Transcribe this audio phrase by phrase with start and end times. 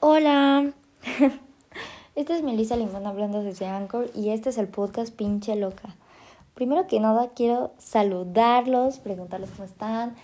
[0.00, 0.74] Hola,
[2.14, 5.96] esta es Melissa Limón hablando desde Anchor y este es el podcast Pinche Loca.
[6.52, 10.14] Primero que nada quiero saludarlos, preguntarles cómo están,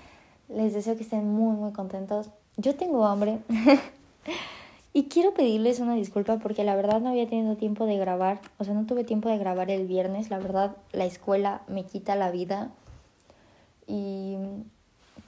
[0.50, 2.28] les deseo que estén muy muy contentos.
[2.58, 3.38] Yo tengo hambre
[4.92, 8.64] y quiero pedirles una disculpa porque la verdad no había tenido tiempo de grabar, o
[8.64, 12.30] sea no tuve tiempo de grabar el viernes, la verdad la escuela me quita la
[12.30, 12.70] vida
[13.86, 14.36] y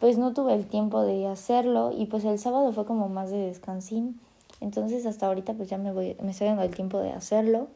[0.00, 3.38] pues no tuve el tiempo de hacerlo y pues el sábado fue como más de
[3.38, 4.20] descansín.
[4.60, 7.68] Entonces hasta ahorita pues ya me voy, me estoy dando el tiempo de hacerlo.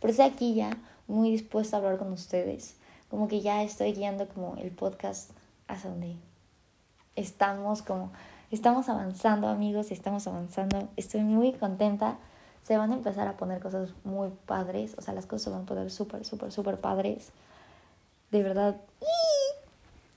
[0.00, 0.76] Pero estoy aquí ya
[1.06, 2.76] muy dispuesta a hablar con ustedes.
[3.10, 5.30] Como que ya estoy guiando como el podcast
[5.68, 6.16] hacia donde
[7.16, 8.10] estamos, como
[8.50, 10.88] estamos avanzando amigos, estamos avanzando.
[10.96, 12.18] Estoy muy contenta.
[12.62, 14.94] Se van a empezar a poner cosas muy padres.
[14.98, 17.30] O sea, las cosas se van a poner súper, súper, súper padres.
[18.30, 18.76] De verdad.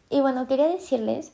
[0.09, 1.34] Y bueno, quería decirles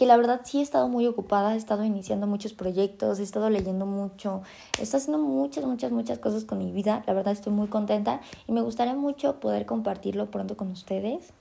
[0.00, 3.50] que la verdad sí he estado muy ocupada, he estado iniciando muchos proyectos, he estado
[3.50, 4.40] leyendo mucho,
[4.78, 7.04] he estado haciendo muchas, muchas, muchas cosas con mi vida.
[7.06, 11.34] La verdad estoy muy contenta y me gustaría mucho poder compartirlo pronto con ustedes.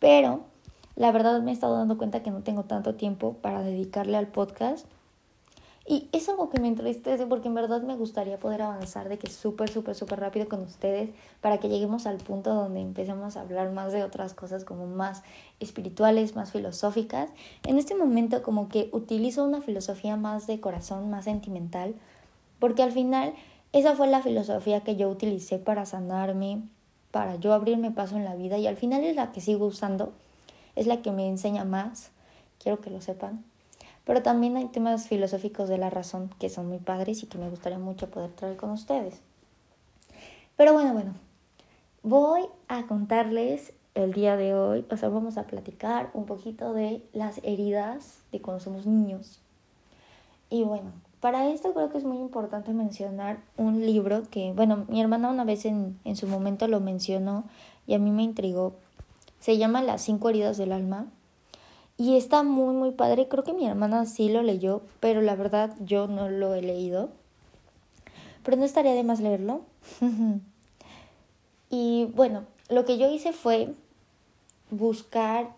[0.00, 0.40] Pero
[0.96, 4.26] la verdad me he estado dando cuenta que no tengo tanto tiempo para dedicarle al
[4.26, 4.84] podcast
[5.86, 9.28] y es algo que me entristece porque en verdad me gustaría poder avanzar de que
[9.28, 11.10] súper, súper, súper rápido con ustedes
[11.42, 15.22] para que lleguemos al punto donde empecemos a hablar más de otras cosas como más
[15.60, 17.28] espirituales, más filosóficas.
[17.64, 21.94] En este momento como que utilizo una filosofía más de corazón, más sentimental,
[22.60, 23.34] porque al final
[23.74, 26.62] esa fue la filosofía que yo utilicé para sanarme,
[27.10, 30.14] para yo abrirme paso en la vida y al final es la que sigo usando,
[30.76, 32.10] es la que me enseña más,
[32.58, 33.44] quiero que lo sepan
[34.04, 37.48] pero también hay temas filosóficos de la razón que son muy padres y que me
[37.48, 39.20] gustaría mucho poder traer con ustedes.
[40.56, 41.14] Pero bueno, bueno,
[42.02, 47.02] voy a contarles el día de hoy, o sea, vamos a platicar un poquito de
[47.12, 49.40] las heridas de cuando somos niños.
[50.50, 55.00] Y bueno, para esto creo que es muy importante mencionar un libro que, bueno, mi
[55.00, 57.44] hermana una vez en, en su momento lo mencionó
[57.86, 58.74] y a mí me intrigó.
[59.40, 61.06] Se llama Las cinco heridas del alma
[61.96, 63.28] y está muy, muy padre.
[63.28, 67.10] Creo que mi hermana sí lo leyó, pero la verdad yo no lo he leído.
[68.42, 69.62] Pero no estaría de más leerlo.
[71.70, 73.74] y bueno, lo que yo hice fue
[74.70, 75.54] buscar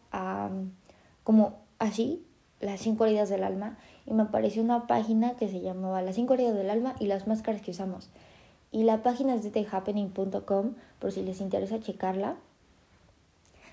[1.24, 2.22] como así
[2.60, 6.34] las cinco heridas del alma y me apareció una página que se llamaba Las cinco
[6.34, 8.08] heridas del alma y las máscaras que usamos.
[8.72, 12.36] Y la página es de thehappening.com por si les interesa checarla.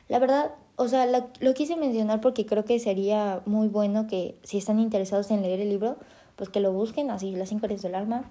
[0.10, 4.58] La verdad, o sea, lo, quise mencionar porque creo que sería muy bueno que si
[4.58, 5.98] están interesados en leer el libro,
[6.36, 8.24] pues que lo busquen, así las cinco heridas del alma.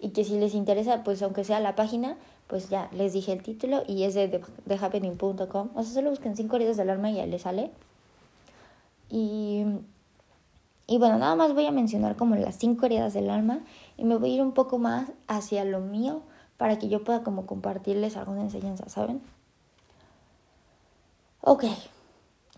[0.00, 3.42] Y que si les interesa, pues aunque sea la página, pues ya les dije el
[3.42, 5.70] título y es de thehappening.com.
[5.74, 7.70] O sea, solo busquen cinco heridas del alma y ya les sale.
[9.10, 9.64] Y,
[10.86, 13.60] y bueno, nada más voy a mencionar como las cinco heridas del alma
[13.96, 16.22] y me voy a ir un poco más hacia lo mío
[16.56, 19.20] para que yo pueda como compartirles alguna enseñanza, ¿saben?
[21.46, 21.64] Ok.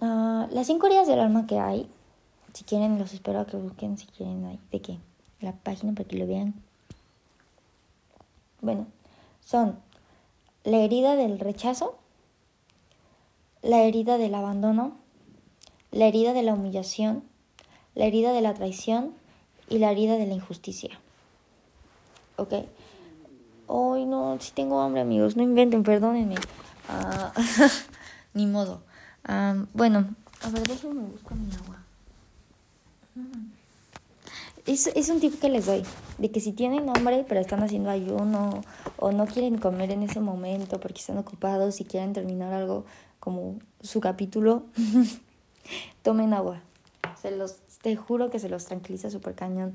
[0.01, 1.89] Uh, las cinco heridas del alma que hay,
[2.53, 4.99] si quieren, los espero que busquen, si quieren, ahí, de qué,
[5.41, 6.55] la página para que lo vean.
[8.61, 8.87] Bueno,
[9.45, 9.77] son
[10.63, 11.97] la herida del rechazo,
[13.63, 14.93] la herida del abandono,
[15.91, 17.25] la herida de la humillación,
[17.97, 19.15] la herida de la traición
[19.69, 20.97] y la herida de la injusticia.
[22.37, 22.55] ¿Ok?
[23.67, 26.37] Hoy no, si tengo hambre amigos, no inventen, perdónenme.
[26.89, 27.41] Uh,
[28.37, 28.83] ni modo.
[29.73, 31.79] bueno, a ver, déjenme buscar mi agua.
[34.67, 35.83] Es, es un tip que les doy,
[36.19, 38.63] de que si tienen hambre pero están haciendo ayuno
[38.99, 42.85] o no quieren comer en ese momento porque están ocupados y quieren terminar algo
[43.21, 44.65] como su capítulo,
[46.03, 46.61] tomen agua.
[47.21, 49.75] Se los, te juro que se los tranquiliza súper cañón.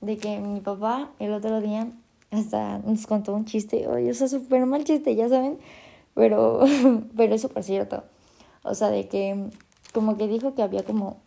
[0.00, 1.88] De que mi papá el otro día
[2.30, 5.58] hasta nos contó un chiste, oye, o sea, súper mal chiste, ya saben,
[6.18, 6.64] pero,
[7.16, 8.02] pero es súper cierto.
[8.64, 9.50] O sea, de que
[9.94, 11.18] como que dijo que había como,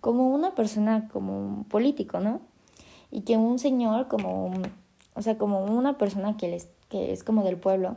[0.00, 2.40] como una persona como un político, ¿no?
[3.10, 4.50] Y que un señor como,
[5.14, 7.94] o sea, como una persona que, les, que es como del pueblo,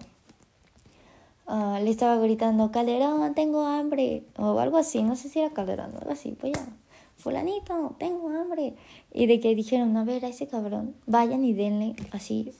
[1.48, 5.96] uh, le estaba gritando, Calderón, tengo hambre, o algo así, no sé si era Calderón
[5.96, 6.66] algo así, pues ya,
[7.16, 8.76] fulanito, tengo hambre.
[9.14, 12.54] Y de que dijeron, a ver, a ese cabrón, vayan y denle así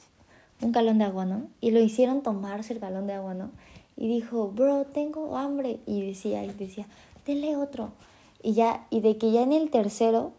[0.62, 1.48] un galón de agua, ¿no?
[1.60, 3.52] Y lo hicieron tomarse el galón de agua, ¿no?
[3.96, 5.80] Y dijo, bro, tengo hambre.
[5.86, 6.88] Y decía, y decía,
[7.26, 7.92] denle otro.
[8.42, 10.34] Y ya, y de que ya en el tercero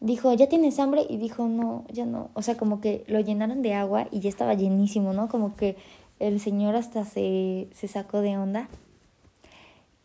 [0.00, 1.06] dijo, ¿ya tienes hambre?
[1.08, 2.30] Y dijo, no, ya no.
[2.34, 5.28] O sea, como que lo llenaron de agua y ya estaba llenísimo, ¿no?
[5.28, 5.76] Como que
[6.18, 8.68] el señor hasta se, se sacó de onda.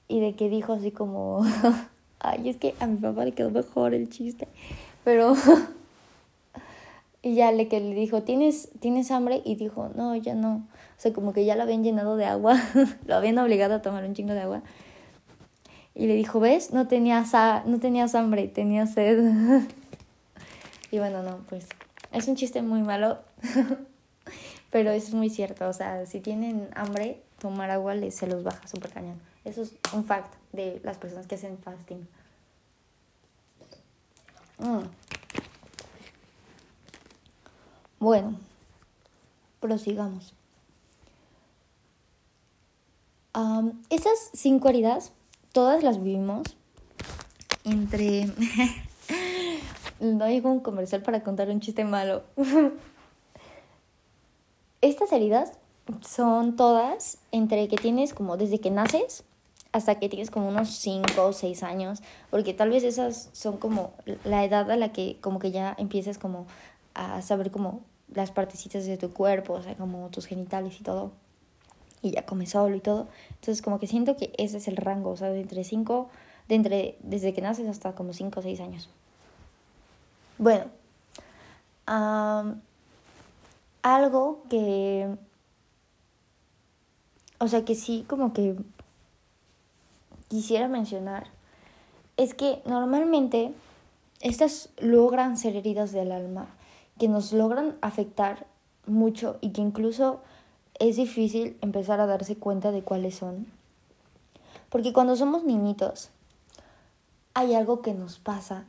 [0.08, 1.44] Y de que dijo así como,
[2.20, 4.48] ay, es que a mi papá le quedó mejor el chiste.
[5.04, 5.34] Pero,
[7.26, 9.42] Y ya le que le dijo, ¿tienes, ¿tienes hambre?
[9.44, 10.58] Y dijo, no, ya no.
[10.58, 12.56] O sea, como que ya lo habían llenado de agua,
[13.08, 14.62] lo habían obligado a tomar un chingo de agua.
[15.96, 16.72] Y le dijo, ¿ves?
[16.72, 17.34] No tenías,
[17.66, 19.18] no tenías hambre, tenías sed.
[20.92, 21.68] y bueno, no, pues
[22.12, 23.18] es un chiste muy malo,
[24.70, 25.68] pero es muy cierto.
[25.68, 29.20] O sea, si tienen hambre, tomar agua les, se los baja súper cañón.
[29.46, 32.08] Eso es un fact de las personas que hacen fasting.
[34.60, 34.84] Mm.
[38.00, 38.38] Bueno,
[39.60, 40.34] prosigamos.
[43.90, 45.12] esas cinco heridas,
[45.52, 46.44] todas las vivimos
[47.66, 48.30] entre...
[50.00, 52.24] no hay un comercial para contar un chiste malo.
[54.82, 55.54] Estas heridas
[56.02, 59.24] son todas entre que tienes como desde que naces
[59.72, 63.92] hasta que tienes como unos 5 o 6 años, porque tal vez esas son como
[64.24, 66.48] la edad a la que como que ya empiezas como
[66.96, 67.82] a saber como
[68.14, 71.12] las partecitas de tu cuerpo, o sea, como tus genitales y todo,
[72.02, 73.08] y ya comes solo y todo.
[73.30, 76.10] Entonces como que siento que ese es el rango, o sea, de entre 5,
[76.48, 78.90] de entre, desde que naces hasta como 5 o 6 años.
[80.38, 80.66] Bueno,
[83.82, 85.16] algo que,
[87.40, 88.56] o sea, que sí como que
[90.28, 91.28] quisiera mencionar
[92.18, 93.54] es que normalmente
[94.22, 96.48] estas logran ser heridas del alma,
[96.98, 98.48] que nos logran afectar
[98.86, 100.22] mucho y que incluso
[100.80, 103.48] es difícil empezar a darse cuenta de cuáles son.
[104.70, 106.10] Porque cuando somos niñitos,
[107.34, 108.66] hay algo que nos pasa,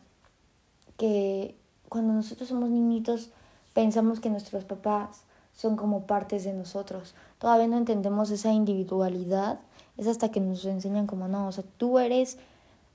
[0.96, 1.54] que
[1.88, 3.30] cuando nosotros somos niñitos
[3.74, 5.22] pensamos que nuestros papás
[5.54, 7.14] son como partes de nosotros.
[7.38, 9.60] Todavía no entendemos esa individualidad
[9.96, 12.38] es hasta que nos enseñan como no, o sea, tú eres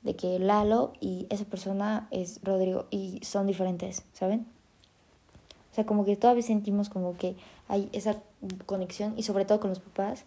[0.04, 4.46] de que Lalo y esa persona es Rodrigo y son diferentes, ¿saben?
[5.72, 7.36] O sea, como que todavía sentimos como que
[7.68, 8.18] hay esa
[8.66, 10.26] conexión y sobre todo con los papás.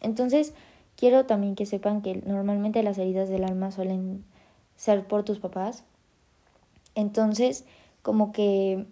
[0.00, 0.54] Entonces,
[0.96, 4.24] quiero también que sepan que normalmente las heridas del alma suelen
[4.76, 5.84] ser por tus papás.
[6.94, 7.64] Entonces,
[8.02, 8.86] como que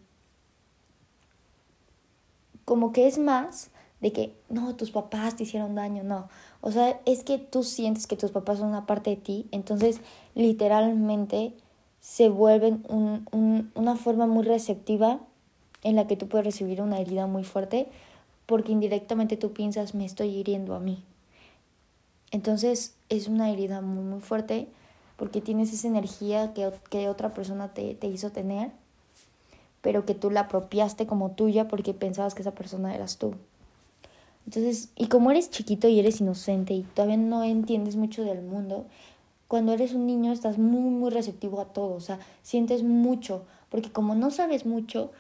[2.65, 3.71] como que es más
[4.01, 6.29] de que no, tus papás te hicieron daño, no.
[6.61, 10.01] O sea, es que tú sientes que tus papás son una parte de ti, entonces
[10.35, 11.55] literalmente
[12.01, 12.85] se vuelven
[13.75, 15.21] una forma muy receptiva
[15.83, 17.89] en la que tú puedes recibir una herida muy fuerte
[18.47, 21.03] porque indirectamente tú piensas me estoy hiriendo a mí.
[22.31, 24.69] Entonces es una herida muy muy fuerte
[25.17, 28.71] porque tienes esa energía que, que otra persona te, te hizo tener,
[29.81, 33.35] pero que tú la apropiaste como tuya porque pensabas que esa persona eras tú.
[34.47, 38.87] Entonces, y como eres chiquito y eres inocente y todavía no entiendes mucho del mundo,
[39.47, 43.93] cuando eres un niño estás muy, muy receptivo a todo, o sea, sientes mucho, porque
[43.93, 45.13] como no sabes mucho,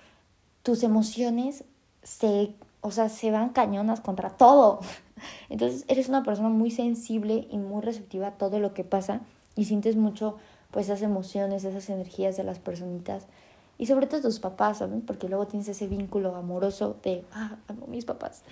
[0.62, 1.64] tus emociones
[2.02, 4.80] se, o sea, se van cañonas contra todo.
[5.48, 9.20] Entonces, eres una persona muy sensible y muy receptiva a todo lo que pasa
[9.56, 10.36] y sientes mucho,
[10.70, 13.26] pues, esas emociones, esas energías de las personitas
[13.78, 15.00] y sobre todo tus papás, ¿saben?
[15.00, 18.42] Porque luego tienes ese vínculo amoroso de, ah, amo mis papás.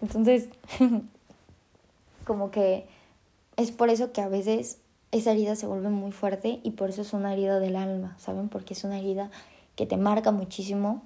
[0.00, 0.48] Entonces,
[2.24, 2.86] como que
[3.56, 4.78] es por eso que a veces
[5.10, 8.48] esa herida se vuelve muy fuerte y por eso es una herida del alma, ¿saben?
[8.48, 9.30] Porque es una herida
[9.76, 11.02] que te marca muchísimo,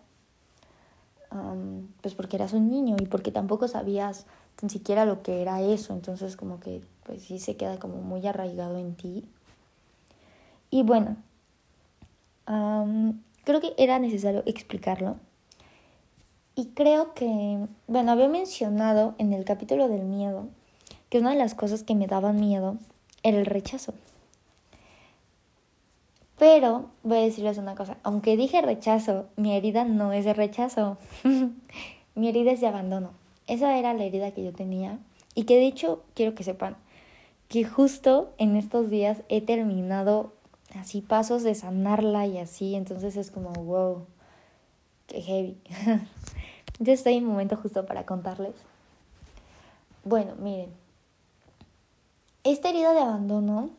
[2.00, 4.26] pues porque eras un niño y porque tampoco sabías
[4.60, 8.26] ni siquiera lo que era eso, entonces como que pues sí se queda como muy
[8.26, 9.24] arraigado en ti.
[10.70, 11.16] Y bueno,
[13.44, 15.16] creo que era necesario explicarlo
[16.54, 20.48] y creo que, bueno, había mencionado en el capítulo del miedo
[21.08, 22.76] que una de las cosas que me daban miedo
[23.22, 23.94] era el rechazo.
[26.42, 30.98] Pero voy a decirles una cosa, aunque dije rechazo, mi herida no es de rechazo,
[32.16, 33.10] mi herida es de abandono.
[33.46, 34.98] Esa era la herida que yo tenía
[35.36, 36.74] y que de hecho quiero que sepan
[37.46, 40.32] que justo en estos días he terminado
[40.74, 44.04] así pasos de sanarla y así, entonces es como, wow,
[45.06, 45.56] qué heavy.
[46.80, 48.56] Yo estoy en un momento justo para contarles.
[50.02, 50.70] Bueno, miren.
[52.42, 53.70] Esta herida de abandono,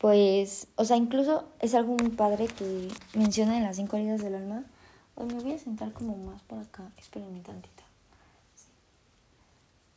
[0.00, 4.34] pues, o sea, incluso es algo muy padre que menciona en las cinco heridas del
[4.34, 4.64] alma.
[5.14, 6.90] Hoy me voy a sentar como más por acá.
[6.96, 7.82] Espérenme tantito.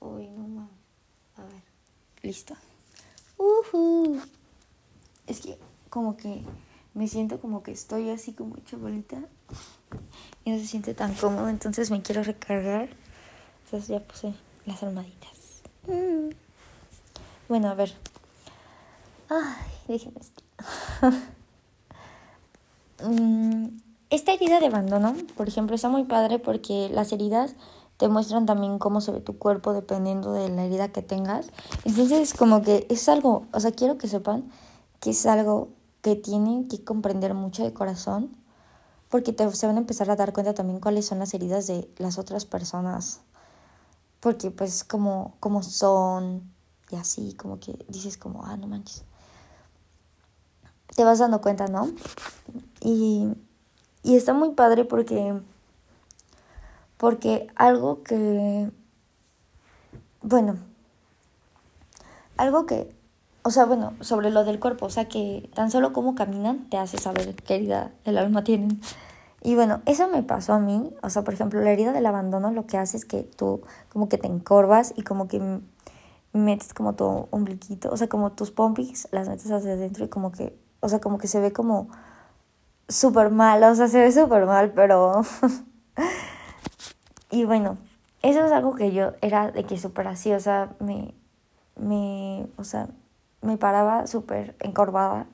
[0.02, 0.70] Uy, no mames.
[1.38, 1.64] A ver.
[2.22, 2.54] Listo.
[3.38, 4.20] Uh
[5.26, 5.58] Es que
[5.90, 6.44] como que
[6.94, 8.76] me siento como que estoy así como hecha
[10.44, 12.90] y no se siente tan cómodo, entonces me quiero recargar.
[13.64, 14.34] Entonces ya puse
[14.66, 15.62] las almaditas.
[15.88, 16.32] Mm.
[17.48, 17.94] Bueno, a ver.
[19.30, 20.20] Ay, déjenme
[23.04, 23.68] mm,
[24.10, 27.56] esta herida de abandono, por ejemplo, está muy padre porque las heridas
[27.98, 31.48] te muestran también cómo se ve tu cuerpo dependiendo de la herida que tengas.
[31.84, 34.52] Entonces, como que es algo, o sea, quiero que sepan
[35.00, 35.70] que es algo
[36.02, 38.36] que tienen que comprender mucho de corazón
[39.10, 41.90] porque te, se van a empezar a dar cuenta también cuáles son las heridas de
[41.98, 43.22] las otras personas.
[44.20, 46.52] Porque pues como, como son
[46.90, 49.04] y así, como que dices como, ah, no manches.
[50.96, 51.90] Te vas dando cuenta, ¿no?
[52.82, 53.28] Y,
[54.04, 55.40] y está muy padre porque,
[56.98, 58.70] porque algo que,
[60.22, 60.58] bueno,
[62.38, 62.94] algo que
[63.46, 66.78] o sea, bueno, sobre lo del cuerpo, o sea, que tan solo como caminan te
[66.78, 68.80] hace saber qué herida el alma tienen.
[69.42, 72.52] Y bueno, eso me pasó a mí, o sea, por ejemplo, la herida del abandono
[72.52, 75.60] lo que hace es que tú como que te encorvas y como que
[76.32, 80.32] metes como tu ombliquito, o sea, como tus pompis las metes hacia adentro y como
[80.32, 81.88] que, o sea, como que se ve como
[82.90, 85.22] súper mal, o sea, se ve súper mal, pero...
[87.32, 87.78] y bueno,
[88.22, 91.14] eso es algo que yo era de que súper así, o sea, me,
[91.78, 92.90] me, o sea,
[93.42, 95.26] me paraba súper encorvada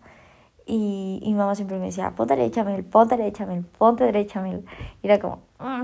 [0.67, 4.63] y, mi mamá siempre me decía, ponte derecha, Mel, ponte derecha, Mel, ponte derecha, Mel.
[5.01, 5.41] Y era como...
[5.57, 5.81] Mm".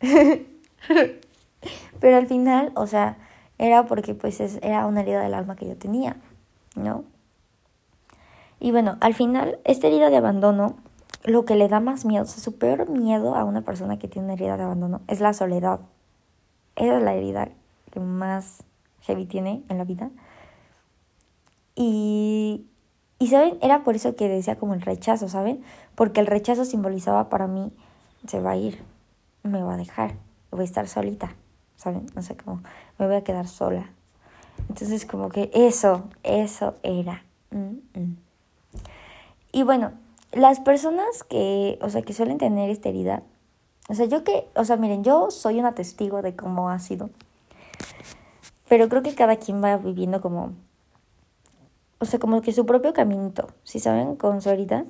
[2.00, 3.16] Pero al final, o sea,
[3.56, 6.18] era porque pues era una herida del alma que yo tenía,
[6.76, 7.04] ¿no?
[8.64, 10.76] Y bueno, al final, esta herida de abandono,
[11.22, 14.08] lo que le da más miedo, o sea, su peor miedo a una persona que
[14.08, 15.80] tiene una herida de abandono es la soledad.
[16.74, 17.50] Esa es la herida
[17.90, 18.62] que más
[19.02, 20.08] heavy tiene en la vida.
[21.74, 22.64] Y,
[23.18, 23.58] y, ¿saben?
[23.60, 25.62] Era por eso que decía como el rechazo, ¿saben?
[25.94, 27.70] Porque el rechazo simbolizaba para mí,
[28.26, 28.82] se va a ir,
[29.42, 30.14] me va a dejar,
[30.50, 31.34] voy a estar solita,
[31.76, 32.06] ¿saben?
[32.14, 32.62] No sé cómo,
[32.98, 33.90] me voy a quedar sola.
[34.70, 37.24] Entonces como que eso, eso era.
[37.50, 38.23] Mm, mm.
[39.54, 39.92] Y bueno,
[40.32, 43.22] las personas que, o sea, que suelen tener esta herida,
[43.88, 47.10] o sea, yo que, o sea, miren, yo soy una testigo de cómo ha sido.
[48.68, 50.54] Pero creo que cada quien va viviendo como
[52.00, 54.84] o sea, como que su propio caminito, si saben, con su herida.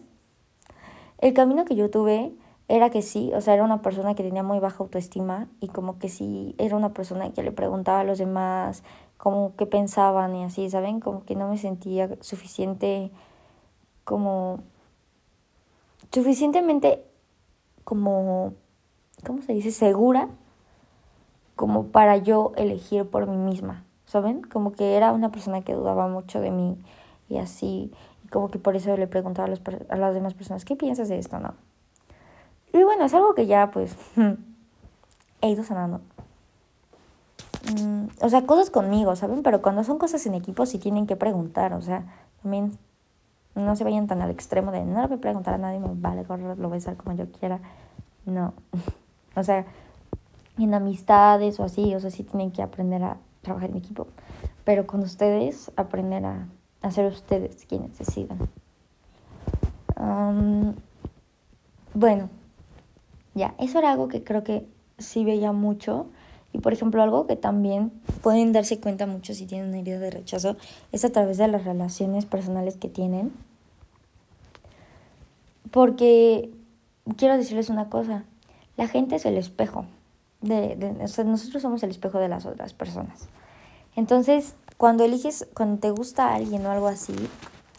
[1.18, 2.33] El camino que yo tuve
[2.66, 5.99] era que sí, o sea, era una persona que tenía muy baja autoestima y como
[5.99, 8.83] que sí, era una persona que le preguntaba a los demás
[9.18, 11.00] como qué pensaban y así, ¿saben?
[11.00, 13.12] Como que no me sentía suficiente,
[14.04, 14.61] como,
[16.12, 17.04] suficientemente,
[17.84, 18.54] como,
[19.25, 19.70] ¿cómo se dice?
[19.70, 20.28] Segura
[21.56, 24.42] como para yo elegir por mí misma, ¿saben?
[24.42, 26.76] Como que era una persona que dudaba mucho de mí
[27.28, 27.92] y así,
[28.30, 31.18] como que por eso le preguntaba a, los, a las demás personas, ¿qué piensas de
[31.18, 31.54] esto, no?
[32.73, 33.96] Y bueno, es algo que ya pues
[35.40, 36.00] he ido sanando.
[37.80, 39.42] Mm, o sea, cosas conmigo, ¿saben?
[39.42, 42.04] Pero cuando son cosas en equipo sí tienen que preguntar, o sea,
[42.42, 42.76] también
[43.54, 45.88] no se vayan tan al extremo de no le voy a preguntar a nadie, me
[45.94, 47.61] vale, lo voy a hacer como yo quiera.
[48.26, 48.54] No.
[49.37, 49.64] o sea,
[50.58, 54.06] en amistades o así, o sea, sí tienen que aprender a trabajar en equipo.
[54.64, 56.46] Pero con ustedes, aprender a
[56.82, 58.49] hacer ustedes quienes decidan.
[61.94, 62.28] bueno,
[63.34, 64.66] ya, eso era algo que creo que
[64.99, 66.06] sí veía mucho.
[66.54, 67.90] Y por ejemplo, algo que también
[68.23, 70.56] pueden darse cuenta mucho si tienen una herida de rechazo
[70.92, 73.32] es a través de las relaciones personales que tienen.
[75.73, 76.52] Porque
[77.16, 78.23] quiero decirles una cosa,
[78.76, 79.84] la gente es el espejo.
[80.42, 80.76] De,
[81.25, 83.28] nosotros somos el espejo de las otras personas.
[83.96, 87.16] Entonces, cuando eliges, cuando te gusta a alguien o algo así,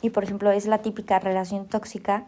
[0.02, 2.26] y por ejemplo es la típica relación tóxica,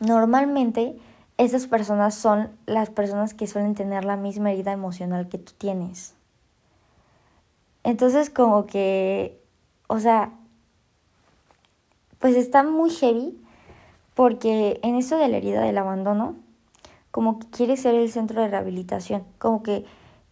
[0.00, 0.96] normalmente
[1.38, 6.14] esas personas son las personas que suelen tener la misma herida emocional que tú tienes.
[7.84, 9.40] Entonces como que,
[9.86, 10.32] o sea,
[12.18, 13.38] pues está muy heavy
[14.14, 16.36] porque en eso de la herida del abandono,
[17.10, 19.84] como que quieres ser el centro de rehabilitación, como que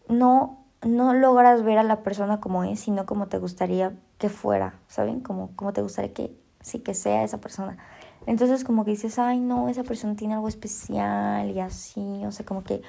[0.09, 4.75] no no logras ver a la persona como es, sino como te gustaría que fuera,
[4.89, 5.21] ¿saben?
[5.21, 7.79] Como, como te gustaría que sí que sea esa persona.
[8.27, 12.47] Entonces como que dices, ay no, esa persona tiene algo especial y así, o sea,
[12.47, 12.83] como que,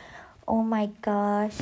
[0.45, 1.59] oh my gosh.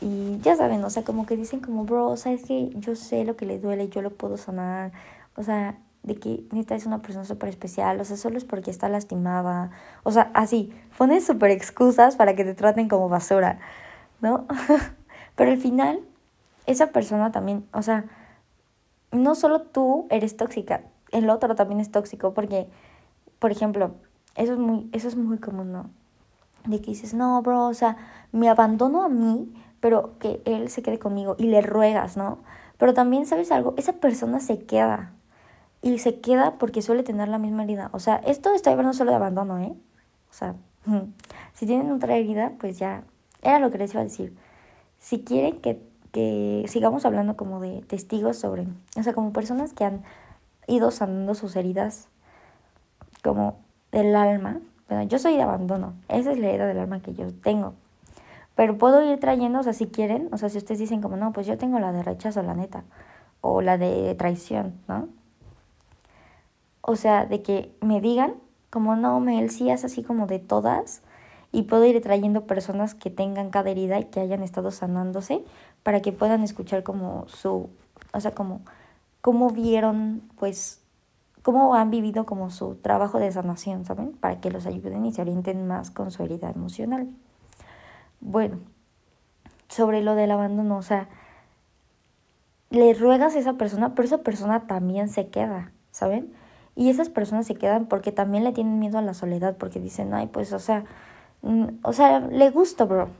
[0.00, 3.36] Y ya saben, o sea, como que dicen como, bro, sabes que yo sé lo
[3.36, 4.92] que le duele, yo lo puedo sanar.
[5.36, 8.70] O sea, de que neta es una persona súper especial, o sea, solo es porque
[8.70, 9.70] está lastimada.
[10.04, 13.58] O sea, así, pones súper excusas para que te traten como basura,
[14.20, 14.46] ¿no?
[15.36, 16.00] Pero al final,
[16.66, 18.04] esa persona también, o sea,
[19.12, 20.82] no solo tú eres tóxica,
[21.12, 22.68] el otro también es tóxico porque,
[23.46, 23.94] por ejemplo,
[24.34, 25.88] eso es muy, eso es muy común, ¿no?
[26.64, 27.96] De que dices, no, bro, o sea,
[28.32, 32.38] me abandono a mí, pero que él se quede conmigo y le ruegas, ¿no?
[32.76, 33.74] Pero también, ¿sabes algo?
[33.76, 35.12] Esa persona se queda.
[35.80, 37.88] Y se queda porque suele tener la misma herida.
[37.92, 39.72] O sea, esto estoy hablando solo de abandono, ¿eh?
[40.28, 40.56] O sea,
[41.54, 43.04] si tienen otra herida, pues ya,
[43.42, 44.36] era lo que les iba a decir.
[44.98, 48.66] Si quieren que, que sigamos hablando como de testigos sobre,
[48.98, 50.02] o sea, como personas que han
[50.66, 52.08] ido sanando sus heridas
[53.26, 53.58] como
[53.92, 54.60] del alma.
[54.88, 57.74] Bueno, yo soy de abandono, esa es la herida del alma que yo tengo.
[58.54, 61.32] Pero puedo ir trayendo, o sea, si quieren, o sea, si ustedes dicen como, no,
[61.32, 62.84] pues yo tengo la de rechazo, la neta,
[63.40, 65.08] o la de traición, ¿no?
[66.80, 68.34] O sea, de que me digan,
[68.70, 71.02] como, no, Mel, sí es así como de todas,
[71.52, 75.44] y puedo ir trayendo personas que tengan cada herida y que hayan estado sanándose
[75.82, 77.68] para que puedan escuchar como su,
[78.12, 78.60] o sea, como,
[79.20, 80.80] cómo vieron, pues,
[81.46, 84.10] cómo han vivido como su trabajo de sanación, ¿saben?
[84.14, 87.08] Para que los ayuden y se orienten más con su herida emocional.
[88.18, 88.58] Bueno,
[89.68, 91.08] sobre lo del abandono, o sea,
[92.70, 96.32] le ruegas a esa persona, pero esa persona también se queda, ¿saben?
[96.74, 100.14] Y esas personas se quedan porque también le tienen miedo a la soledad, porque dicen,
[100.14, 100.82] ay, pues, o sea,
[101.42, 103.10] mm, o sea, le gusta, bro.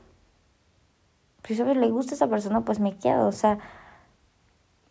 [1.45, 3.59] Si sabes, le gusta esa persona, pues me quedo, o sea,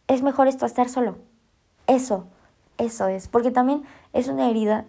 [0.09, 1.19] es mejor esto estar solo.
[1.87, 2.28] Eso,
[2.78, 4.85] eso es, porque también es una herida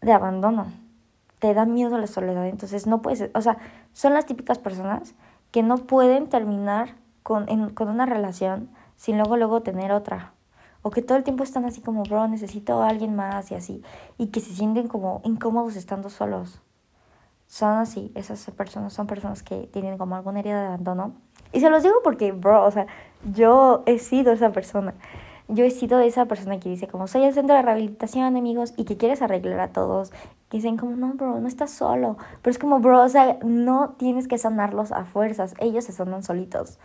[0.00, 0.66] de abandono
[1.42, 3.58] te da miedo la soledad, entonces no puedes, o sea,
[3.92, 5.16] son las típicas personas
[5.50, 6.94] que no pueden terminar
[7.24, 10.34] con, con una relación sin luego luego tener otra.
[10.82, 13.82] O que todo el tiempo están así como, bro, necesito a alguien más y así.
[14.18, 16.62] Y que se sienten como incómodos estando solos.
[17.48, 21.14] Son así, esas personas son personas que tienen como alguna herida de abandono.
[21.52, 22.86] Y se los digo porque, bro, o sea,
[23.34, 24.94] yo he sido esa persona
[25.52, 28.84] yo he sido esa persona que dice como soy el centro de rehabilitación, amigos, y
[28.84, 30.10] que quieres arreglar a todos.
[30.48, 32.16] Que dicen como, no, bro, no estás solo.
[32.40, 35.54] Pero es como, bro, o sea, no tienes que sanarlos a fuerzas.
[35.58, 36.78] Ellos se sanan solitos.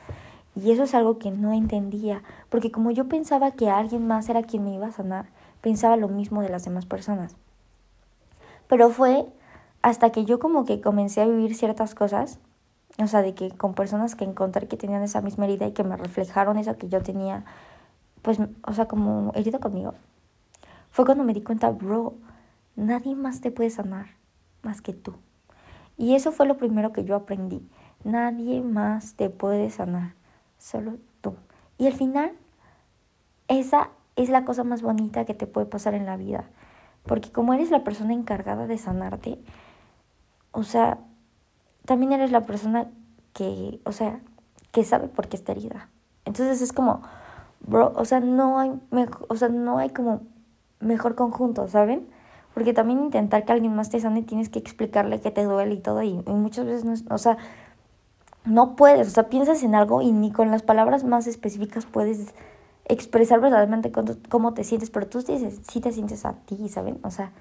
[0.56, 2.24] Y eso es algo que no entendía.
[2.50, 5.28] Porque como yo pensaba que alguien más era quien me iba a sanar,
[5.62, 7.36] pensaba lo mismo de las demás personas.
[8.68, 9.26] Pero fue
[9.82, 12.40] hasta que yo como que comencé a vivir ciertas cosas,
[13.00, 15.84] o sea, de que con personas que encontré que tenían esa misma herida y que
[15.84, 17.46] me reflejaron eso que yo tenía
[18.28, 19.94] pues, o sea, como herida conmigo,
[20.90, 22.16] fue cuando me di cuenta, bro,
[22.76, 24.08] nadie más te puede sanar
[24.64, 25.14] más que tú.
[25.96, 27.66] Y eso fue lo primero que yo aprendí.
[28.04, 30.14] Nadie más te puede sanar,
[30.58, 31.36] solo tú.
[31.78, 32.34] Y al final,
[33.48, 36.50] esa es la cosa más bonita que te puede pasar en la vida.
[37.04, 39.40] Porque como eres la persona encargada de sanarte,
[40.52, 40.98] o sea,
[41.86, 42.90] también eres la persona
[43.32, 44.20] que, o sea,
[44.74, 45.88] que sabe por qué está herida.
[46.26, 47.04] Entonces es como,
[47.62, 48.72] bro, o sea, no hay,
[49.28, 50.22] o sea, no hay como
[50.80, 52.08] mejor conjunto, ¿saben?
[52.54, 55.80] Porque también intentar que alguien más te sane tienes que explicarle que te duele y
[55.80, 57.38] todo, y, muchas veces no es, o sea,
[58.46, 62.34] no puedes, o sea, piensas en algo y ni con las palabras más específicas puedes
[62.86, 67.00] expresar verdaderamente cómo, te sientes, pero tú dices, sí te sientes a ti, ¿saben?
[67.04, 67.32] O sea,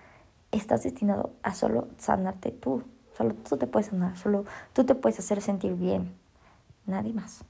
[0.51, 2.83] estás destinado a solo sanarte tú,
[3.17, 6.13] solo tú te puedes sanar, solo tú te puedes hacer sentir bien,
[6.87, 7.45] nadie más.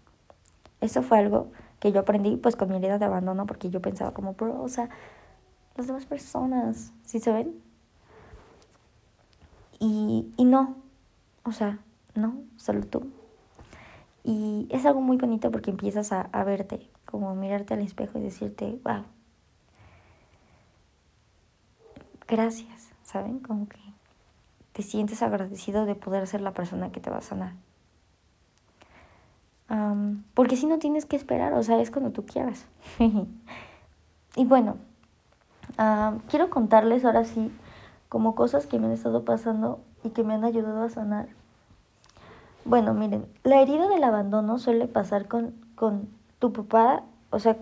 [0.82, 1.48] Eso fue algo
[1.80, 4.68] que yo aprendí pues con mi herida de abandono porque yo pensaba como, bro, o
[4.68, 4.88] sea,
[5.76, 7.62] las demás personas, ¿sí se ven?
[9.78, 10.76] Y, y no,
[11.44, 11.78] o sea,
[12.14, 13.10] no, solo tú.
[14.24, 18.22] Y es algo muy bonito porque empiezas a, a verte, como mirarte al espejo y
[18.22, 19.04] decirte, wow,
[22.26, 23.38] gracias, ¿saben?
[23.40, 23.78] Como que
[24.72, 27.65] te sientes agradecido de poder ser la persona que te va a sanar
[30.34, 32.66] porque si no tienes que esperar, o sea, es cuando tú quieras.
[34.36, 34.76] y bueno,
[36.28, 37.50] quiero contarles ahora sí
[38.08, 41.28] como cosas que me han estado pasando y que me han ayudado a sanar.
[42.64, 47.56] Bueno, miren, la herida del abandono suele pasar con, con tu papá, o sea,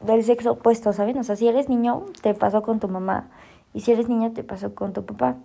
[0.00, 1.18] del sexo opuesto, ¿saben?
[1.18, 3.28] O sea, si eres niño, te pasó con tu mamá.
[3.74, 5.36] Y si eres niña, te pasó con tu papá.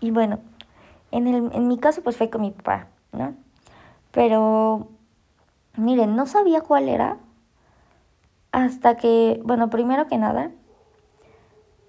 [0.00, 0.38] Y bueno,
[1.10, 3.34] en, el, en mi caso, pues fue con mi papá, ¿no?
[4.12, 4.88] Pero,
[5.76, 7.18] miren, no sabía cuál era
[8.52, 10.50] hasta que, bueno, primero que nada,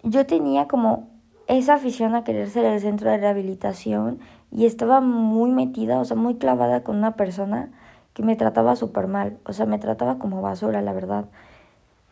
[0.04, 1.10] yo tenía como
[1.48, 4.20] esa afición a querer ser el centro de rehabilitación
[4.52, 7.72] y estaba muy metida, o sea, muy clavada con una persona
[8.14, 11.26] que me trataba súper mal, o sea, me trataba como basura, la verdad.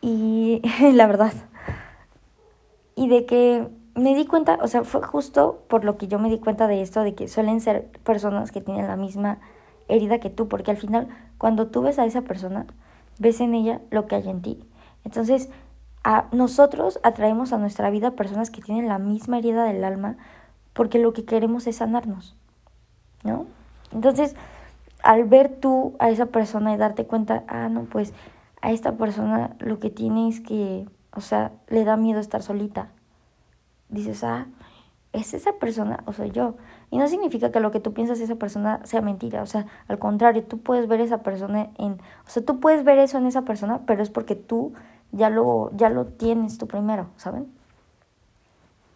[0.00, 1.32] Y la verdad.
[2.96, 6.30] Y de que me di cuenta, o sea, fue justo por lo que yo me
[6.30, 9.38] di cuenta de esto, de que suelen ser personas que tienen la misma
[9.90, 12.66] herida que tú, porque al final cuando tú ves a esa persona,
[13.18, 14.64] ves en ella lo que hay en ti.
[15.04, 15.48] Entonces,
[16.02, 20.16] a nosotros atraemos a nuestra vida personas que tienen la misma herida del alma,
[20.72, 22.36] porque lo que queremos es sanarnos,
[23.22, 23.46] ¿no?
[23.92, 24.36] Entonces,
[25.02, 28.12] al ver tú a esa persona y darte cuenta, ah, no, pues
[28.62, 32.88] a esta persona lo que tiene es que, o sea, le da miedo estar solita.
[33.88, 34.46] Dices, ah,
[35.12, 36.56] ¿es esa persona o soy yo?
[36.90, 39.66] Y no significa que lo que tú piensas de esa persona sea mentira, o sea,
[39.86, 43.26] al contrario, tú puedes ver esa persona en, o sea, tú puedes ver eso en
[43.26, 44.72] esa persona, pero es porque tú
[45.12, 47.46] ya lo, ya lo tienes tú primero, ¿saben?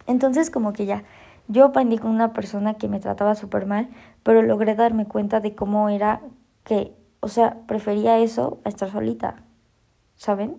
[0.07, 1.04] Entonces como que ya,
[1.48, 3.88] yo aprendí con una persona que me trataba súper mal,
[4.22, 6.20] pero logré darme cuenta de cómo era
[6.64, 9.37] que, o sea, prefería eso a estar solita,
[10.16, 10.57] ¿saben?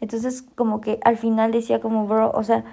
[0.00, 2.64] Entonces como que al final decía como, bro, o sea,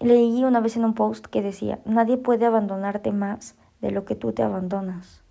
[0.00, 4.14] leí una vez en un post que decía, nadie puede abandonarte más de lo que
[4.14, 5.22] tú te abandonas.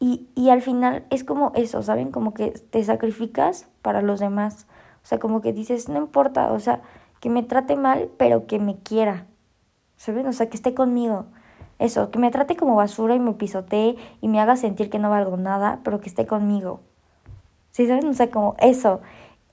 [0.00, 2.12] Y, y al final es como eso, ¿saben?
[2.12, 4.66] Como que te sacrificas para los demás.
[5.02, 6.82] O sea, como que dices, no importa, o sea,
[7.20, 9.26] que me trate mal, pero que me quiera.
[9.96, 10.26] ¿Saben?
[10.26, 11.26] O sea, que esté conmigo.
[11.78, 15.10] Eso, que me trate como basura y me pisotee y me haga sentir que no
[15.10, 16.80] valgo nada, pero que esté conmigo.
[17.70, 18.06] ¿Sí saben?
[18.08, 19.00] O sea, como eso.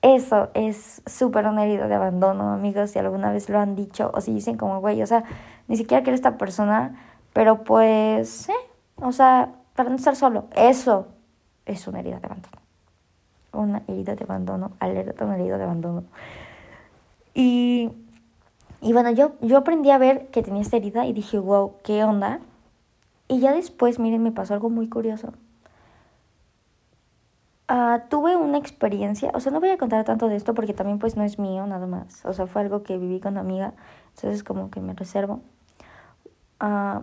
[0.06, 4.20] Eso es súper una herida de abandono, amigos, si alguna vez lo han dicho o
[4.20, 5.24] si dicen como, güey, o sea,
[5.66, 6.94] ni siquiera quiero esta persona,
[7.32, 8.52] pero pues, eh,
[9.02, 10.44] o sea, para no estar solo.
[10.54, 11.08] Eso
[11.64, 12.56] es una herida de abandono.
[13.52, 16.04] Una herida de abandono, alerta, una herida de abandono.
[17.34, 17.90] Y,
[18.80, 22.04] y bueno, yo, yo aprendí a ver que tenía esta herida y dije, wow, ¿qué
[22.04, 22.38] onda?
[23.26, 25.32] Y ya después, miren, me pasó algo muy curioso.
[27.68, 31.00] Uh, tuve una experiencia, o sea, no voy a contar tanto de esto porque también
[31.00, 33.74] pues no es mío nada más, o sea, fue algo que viví con una amiga,
[34.14, 35.40] entonces como que me reservo.
[36.60, 37.02] Uh,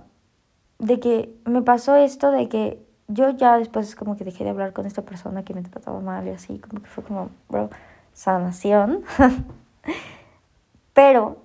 [0.79, 4.73] de que me pasó esto de que yo ya después como que dejé de hablar
[4.73, 7.69] con esta persona que me trataba mal y así, como que fue como, bro,
[8.13, 9.03] sanación.
[10.93, 11.42] Pero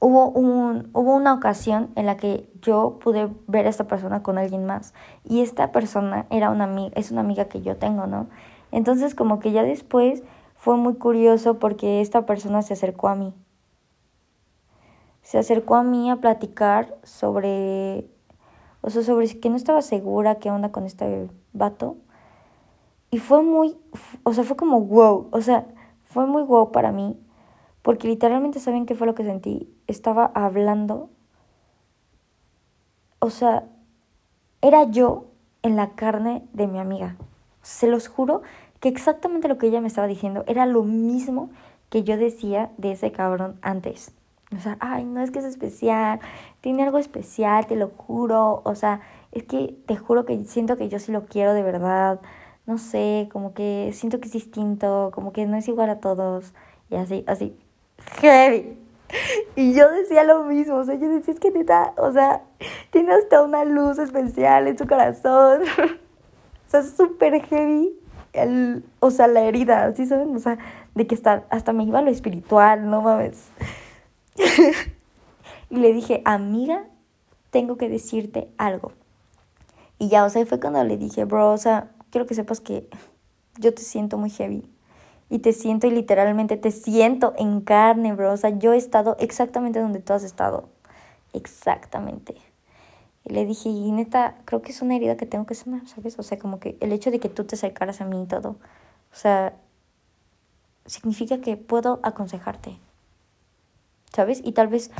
[0.00, 4.38] hubo, un, hubo una ocasión en la que yo pude ver a esta persona con
[4.38, 8.28] alguien más y esta persona era una amiga, es una amiga que yo tengo, ¿no?
[8.70, 10.22] Entonces como que ya después
[10.56, 13.34] fue muy curioso porque esta persona se acercó a mí.
[15.22, 18.08] Se acercó a mí a platicar sobre,
[18.80, 21.96] o sea, sobre que no estaba segura qué onda con este vato.
[23.10, 23.76] Y fue muy,
[24.22, 25.66] o sea, fue como wow, o sea,
[26.02, 27.18] fue muy wow para mí
[27.88, 29.74] porque literalmente, ¿saben qué fue lo que sentí?
[29.86, 31.08] Estaba hablando.
[33.18, 33.64] O sea,
[34.60, 35.28] era yo
[35.62, 37.16] en la carne de mi amiga.
[37.62, 38.42] Se los juro
[38.78, 41.48] que exactamente lo que ella me estaba diciendo era lo mismo
[41.88, 44.12] que yo decía de ese cabrón antes.
[44.54, 46.20] O sea, ay, no es que es especial,
[46.60, 48.60] tiene algo especial, te lo juro.
[48.66, 49.00] O sea,
[49.32, 52.20] es que te juro que siento que yo sí lo quiero de verdad.
[52.66, 56.52] No sé, como que siento que es distinto, como que no es igual a todos.
[56.90, 57.56] Y así, así
[58.20, 58.78] heavy.
[59.56, 62.42] Y yo decía lo mismo, o sea, yo decía, es que neta, o sea,
[62.90, 65.62] tiene hasta una luz especial en su corazón.
[66.66, 67.98] o sea, súper heavy,
[68.34, 70.36] el, o sea, la herida, ¿sí saben?
[70.36, 70.58] O sea,
[70.94, 73.48] de que está, hasta me iba lo espiritual, no mames.
[75.70, 76.84] y le dije, amiga,
[77.50, 78.92] tengo que decirte algo.
[79.98, 82.88] Y ya, o sea, fue cuando le dije, bro, o sea, quiero que sepas que
[83.58, 84.68] yo te siento muy heavy
[85.30, 88.32] y te siento y literalmente te siento en carne, bro.
[88.32, 90.68] O sea, yo he estado exactamente donde tú has estado.
[91.32, 92.34] Exactamente.
[93.24, 96.18] Y le dije, y neta, creo que es una herida que tengo que sanar, ¿sabes?
[96.18, 98.50] O sea, como que el hecho de que tú te acercaras a mí y todo,
[98.50, 99.54] o sea,
[100.86, 102.78] significa que puedo aconsejarte,
[104.14, 104.40] ¿sabes?
[104.44, 104.90] Y tal vez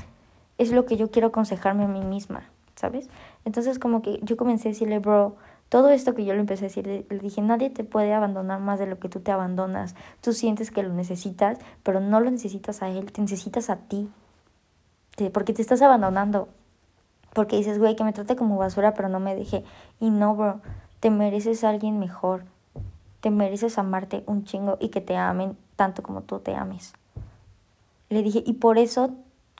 [0.58, 3.08] es lo que yo quiero aconsejarme a mí misma, ¿sabes?
[3.46, 5.36] Entonces como que yo comencé a decirle, bro,
[5.68, 8.78] todo esto que yo le empecé a decir, le dije, nadie te puede abandonar más
[8.78, 9.94] de lo que tú te abandonas.
[10.22, 14.08] Tú sientes que lo necesitas, pero no lo necesitas a él, te necesitas a ti.
[15.32, 16.48] Porque te estás abandonando.
[17.34, 19.62] Porque dices, güey, que me trate como basura, pero no me deje.
[20.00, 20.60] Y no, bro,
[21.00, 22.44] te mereces a alguien mejor.
[23.20, 26.94] Te mereces amarte un chingo y que te amen tanto como tú te ames.
[28.08, 29.10] Le dije, y por eso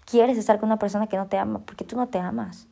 [0.06, 2.66] quieres estar con una persona que no te ama, porque tú no te amas.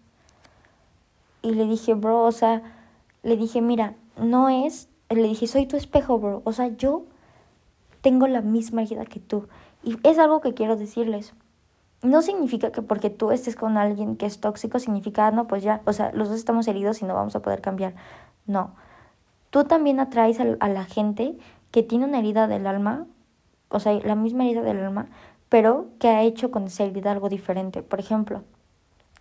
[1.43, 2.63] Y le dije, bro, o sea,
[3.27, 6.43] le dije, mira, no es, le dije, soy tu espejo, bro.
[6.45, 7.07] O sea, yo
[8.01, 9.49] tengo la misma herida que tú.
[9.83, 11.35] Y es algo que quiero decirles.
[12.03, 15.83] No significa que porque tú estés con alguien que es tóxico, significa, no, pues ya,
[15.87, 17.95] o sea, los dos estamos heridos y no vamos a poder cambiar.
[18.47, 18.77] No.
[19.51, 21.37] Tú también atraes a, la gente
[21.73, 23.09] que tiene una herida del alma,
[23.71, 25.09] o sea, la misma herida del alma,
[25.49, 27.83] pero que ha hecho con esa herida algo diferente.
[27.83, 28.45] Por ejemplo,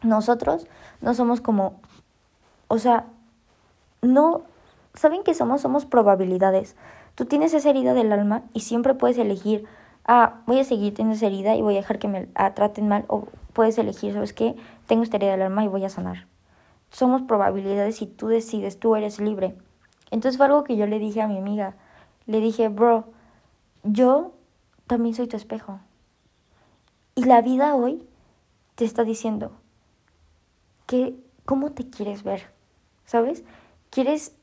[0.04, 0.68] nosotros
[1.02, 1.80] no somos como,
[2.68, 3.08] o sea,
[4.06, 4.44] no,
[4.94, 5.62] ¿saben qué somos?
[5.62, 6.76] Somos probabilidades.
[7.16, 9.66] Tú tienes esa herida del alma y siempre puedes elegir,
[10.06, 13.06] ah, voy a seguir teniendo esa herida y voy a dejar que me traten mal,
[13.08, 14.56] o puedes elegir, ¿sabes qué?
[14.88, 16.28] Tengo esta herida del alma y voy a sanar.
[16.92, 19.56] Somos probabilidades y tú decides, tú eres libre.
[20.12, 21.76] Entonces fue algo que yo le dije a mi amiga.
[22.26, 23.06] Le dije, bro,
[23.84, 24.34] yo
[24.88, 25.80] también soy tu espejo.
[27.16, 28.06] Y la vida hoy
[28.76, 29.52] te está diciendo
[30.86, 31.16] que
[31.46, 32.52] cómo te quieres ver,
[33.06, 33.44] ¿sabes?
[33.96, 34.36] ¿Quieres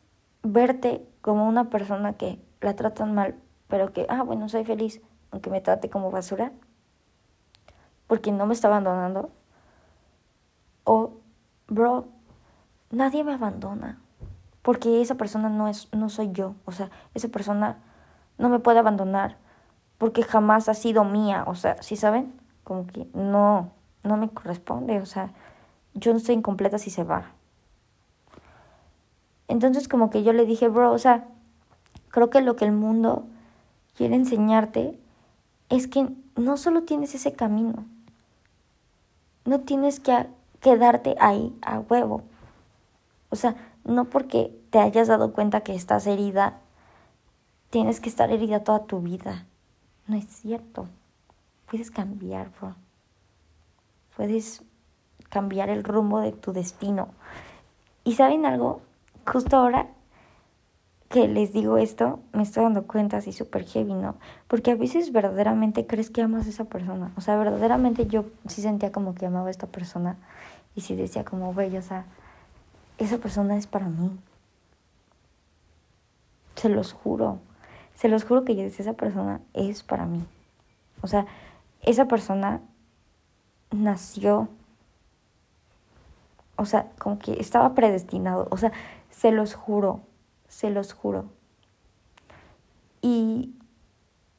[0.43, 3.35] verte como una persona que la tratan mal,
[3.69, 6.53] pero que, ah, bueno, soy feliz, aunque me trate como basura?
[8.07, 9.29] Porque no me está abandonando.
[10.85, 11.19] O,
[11.69, 12.07] bro,
[12.91, 14.01] nadie me abandona.
[14.63, 16.55] Porque esa persona no es, no soy yo.
[16.65, 17.77] O sea, esa persona
[18.39, 19.37] no me puede abandonar.
[19.99, 21.45] Porque jamás ha sido mía.
[21.47, 22.33] O sea, ¿sí saben?
[22.65, 23.71] Como que no,
[24.03, 24.99] no me corresponde.
[25.03, 25.35] O sea,
[25.93, 27.33] yo no estoy incompleta si se va.
[29.49, 31.29] Entonces como que yo le dije, bro, o sea,
[32.09, 33.27] creo que lo que el mundo
[33.97, 34.99] quiere enseñarte
[35.69, 37.85] es que no solo tienes ese camino,
[39.45, 40.27] no tienes que
[40.61, 42.23] quedarte ahí a huevo.
[43.31, 46.61] O sea, no porque te hayas dado cuenta que estás herida,
[47.71, 49.47] tienes que estar herida toda tu vida.
[50.07, 50.87] No es cierto.
[51.71, 52.75] Puedes cambiar, bro.
[54.17, 54.63] Puedes
[55.31, 57.09] cambiar el rumbo de tu destino.
[58.05, 58.83] ¿Y saben algo?
[59.27, 59.89] Justo ahora
[61.13, 64.17] que les digo esto, me estoy dando cuenta así súper heavy, ¿no?
[64.49, 67.13] Porque a veces verdaderamente crees que amas a esa persona.
[67.17, 70.17] O sea, verdaderamente yo sí sentía como que amaba a esta persona.
[70.75, 72.07] Y sí decía como, güey, o sea,
[72.97, 74.19] esa persona es para mí.
[76.57, 77.41] Se los juro.
[77.95, 80.25] Se los juro que yo decía, esa persona es para mí.
[81.03, 81.27] O sea,
[81.83, 82.63] esa persona
[83.71, 84.49] nació.
[86.57, 88.49] O sea, como que estaba predestinado.
[88.51, 88.73] O sea,
[89.23, 90.03] se los juro
[90.53, 91.25] se los juro.
[93.01, 93.55] Y,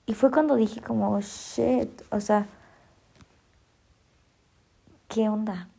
[0.06, 2.46] y fue cuando dije como, shit, o sea,
[5.08, 5.70] ¿qué onda?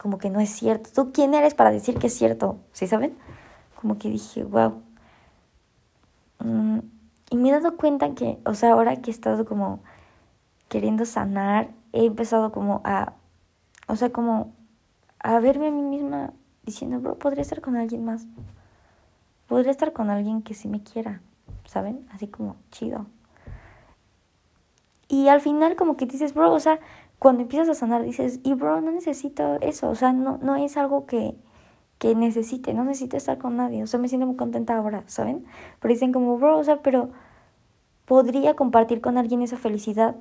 [0.00, 0.88] Como que no es cierto.
[0.94, 2.58] ¿Tú quién eres para decir que es cierto?
[2.72, 3.16] ¿Sí saben?
[3.80, 4.82] Como que dije, wow.
[6.38, 6.78] Mm,
[7.30, 9.80] y me he dado cuenta que, o sea, ahora que he estado como
[10.68, 13.12] queriendo sanar, he empezado como a,
[13.88, 14.54] o sea, como
[15.18, 16.32] a verme a mí misma
[16.68, 18.26] diciendo, bro, podría estar con alguien más
[19.48, 21.20] podría estar con alguien que sí me quiera,
[21.64, 22.06] ¿saben?
[22.12, 23.06] Así como chido.
[25.08, 26.78] Y al final como que dices, bro, o sea,
[27.18, 30.76] cuando empiezas a sanar dices, y bro, no necesito eso, o sea, no, no es
[30.76, 31.34] algo que,
[31.98, 35.46] que necesite, no necesito estar con nadie, o sea, me siento muy contenta ahora, ¿saben?
[35.80, 37.08] Pero dicen como, bro, o sea, pero
[38.04, 40.14] podría compartir con alguien esa felicidad,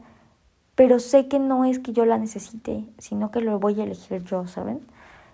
[0.76, 4.24] pero sé que no es que yo la necesite, sino que lo voy a elegir
[4.24, 4.80] yo, ¿saben?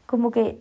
[0.08, 0.60] Como que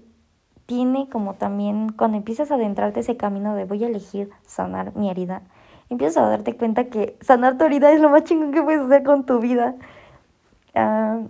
[0.67, 5.11] tiene como también, cuando empiezas a adentrarte ese camino de voy a elegir sanar mi
[5.11, 5.43] herida,
[5.91, 9.03] empiezas a darte cuenta que sanar tu herida es lo más chingón que puedes hacer
[9.03, 9.75] con tu vida.
[10.75, 11.21] Ah,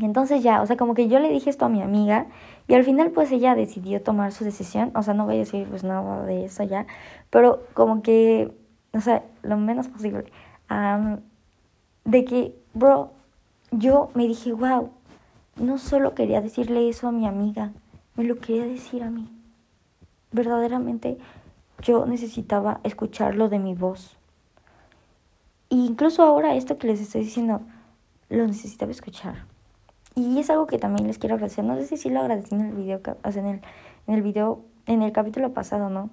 [0.00, 2.26] entonces ya, o sea, como que yo le dije esto a mi amiga
[2.68, 5.66] y al final pues ella decidió tomar su decisión, o sea, no voy a decir
[5.68, 6.86] pues nada de eso ya,
[7.30, 8.52] pero como que,
[8.92, 10.24] o sea, lo menos posible.
[12.04, 13.10] de que, bro,
[13.70, 14.90] yo me dije, wow,
[15.56, 17.72] no solo quería decirle eso a mi amiga,
[18.18, 19.30] me lo quería decir a mí.
[20.32, 21.18] Verdaderamente
[21.80, 24.18] yo necesitaba escucharlo de mi voz.
[25.70, 27.60] E incluso ahora esto que les estoy diciendo,
[28.28, 29.44] lo necesitaba escuchar.
[30.16, 31.64] Y es algo que también les quiero agradecer.
[31.64, 33.60] No sé si lo agradecí en el video, en el,
[34.08, 36.10] en el video, en el capítulo pasado, ¿no?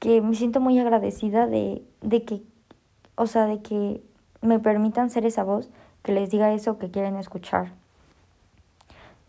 [0.00, 2.42] Que me siento muy agradecida de, de que,
[3.14, 4.02] o sea, de que
[4.42, 5.70] me permitan ser esa voz
[6.02, 7.74] que les diga eso que quieren escuchar.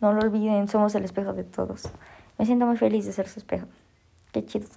[0.02, 1.90] No lo olviden, somos el espejo de todos.
[2.38, 3.68] Me siento muy feliz de ser su espejo.
[4.32, 4.68] Qué chido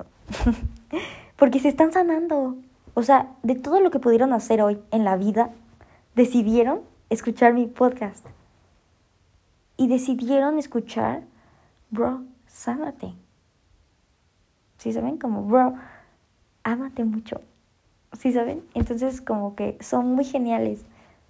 [1.36, 2.56] Porque se están sanando.
[2.94, 5.50] O sea, de todo lo que pudieron hacer hoy en la vida,
[6.14, 6.80] decidieron
[7.10, 8.26] escuchar mi podcast.
[9.76, 11.22] Y decidieron escuchar,
[11.90, 13.14] bro, sánate.
[14.78, 15.18] ¿Sí saben?
[15.18, 15.74] Como, bro,
[16.64, 17.40] ámate mucho.
[18.18, 18.62] ¿Sí saben?
[18.74, 20.84] Entonces, como que son muy geniales.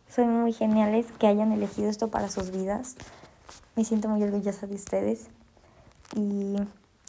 [0.08, 2.96] Son muy geniales que hayan elegido esto para sus vidas.
[3.76, 5.28] Me siento muy orgullosa de ustedes.
[6.14, 6.56] Y,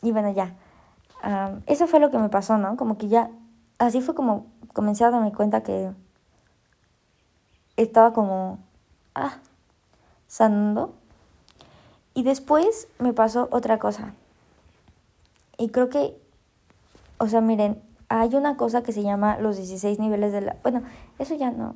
[0.01, 0.55] y bueno, ya.
[1.65, 2.77] eso fue lo que me pasó, ¿no?
[2.77, 3.29] Como que ya,
[3.79, 5.91] así fue como comencé a darme cuenta que
[7.77, 8.59] estaba como,
[9.15, 9.37] ah,
[10.27, 10.93] sanando.
[12.13, 14.13] Y después me pasó otra cosa.
[15.57, 16.19] Y creo que,
[17.17, 20.57] o sea, miren, hay una cosa que se llama los 16 niveles de la...
[20.61, 20.83] Bueno,
[21.17, 21.75] eso ya no,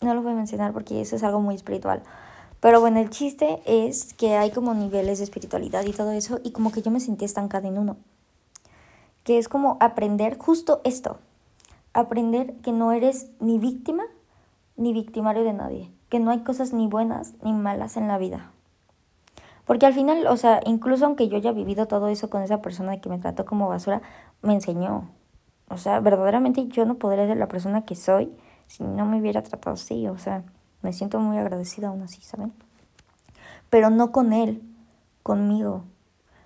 [0.00, 2.02] no lo voy a mencionar porque eso es algo muy espiritual.
[2.60, 6.50] Pero bueno, el chiste es que hay como niveles de espiritualidad y todo eso, y
[6.50, 7.96] como que yo me sentí estancada en uno.
[9.22, 11.18] Que es como aprender justo esto.
[11.92, 14.04] Aprender que no eres ni víctima
[14.76, 15.90] ni victimario de nadie.
[16.08, 18.50] Que no hay cosas ni buenas ni malas en la vida.
[19.64, 23.00] Porque al final, o sea, incluso aunque yo haya vivido todo eso con esa persona
[23.00, 24.00] que me trató como basura,
[24.40, 25.10] me enseñó.
[25.68, 28.32] O sea, verdaderamente yo no podría ser la persona que soy
[28.66, 30.08] si no me hubiera tratado así.
[30.08, 30.42] O sea,
[30.82, 32.52] Me siento muy agradecida aún así, ¿saben?
[33.70, 34.62] Pero no con él,
[35.22, 35.84] conmigo.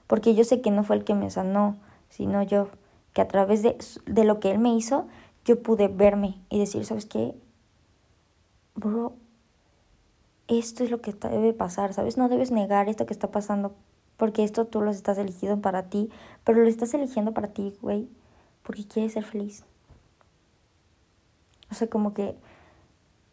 [0.06, 1.76] Porque yo sé que no fue el que me sanó,
[2.08, 2.68] sino yo.
[3.12, 5.06] Que a través de, de lo que él me hizo,
[5.44, 7.34] yo pude verme y decir, ¿sabes qué?
[8.74, 9.14] Bro,
[10.48, 12.16] esto es lo que debe pasar, ¿sabes?
[12.16, 13.74] No debes negar esto que está pasando,
[14.16, 16.10] porque esto tú lo estás eligiendo para ti,
[16.44, 18.08] pero lo estás eligiendo para ti, güey,
[18.62, 19.64] porque quieres ser feliz.
[21.70, 22.36] O sea, como que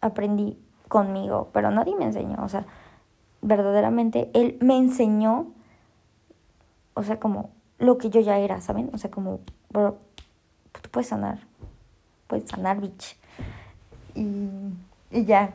[0.01, 0.57] aprendí
[0.89, 2.65] conmigo, pero nadie me enseñó, o sea,
[3.41, 5.47] verdaderamente él me enseñó,
[6.95, 8.89] o sea, como lo que yo ya era, ¿saben?
[8.93, 9.97] O sea, como, bro,
[10.73, 11.39] tú puedes sanar,
[12.27, 13.17] puedes sanar, bitch.
[14.15, 14.49] Y,
[15.11, 15.53] y ya,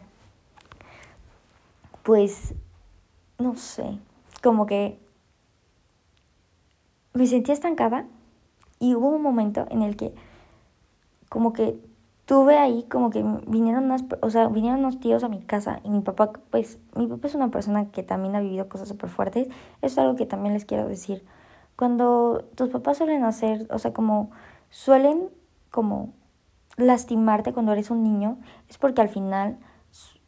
[2.02, 2.54] pues,
[3.38, 3.98] no sé,
[4.42, 4.98] como que
[7.12, 8.06] me sentía estancada
[8.78, 10.14] y hubo un momento en el que
[11.28, 11.78] como que
[12.26, 15.90] tuve ahí como que vinieron unas, o sea, vinieron unos tíos a mi casa y
[15.90, 19.48] mi papá, pues, mi papá es una persona que también ha vivido cosas súper fuertes.
[19.48, 21.24] Eso es algo que también les quiero decir.
[21.76, 24.30] Cuando tus papás suelen hacer, o sea, como
[24.70, 25.28] suelen
[25.70, 26.12] como
[26.76, 29.58] lastimarte cuando eres un niño, es porque al final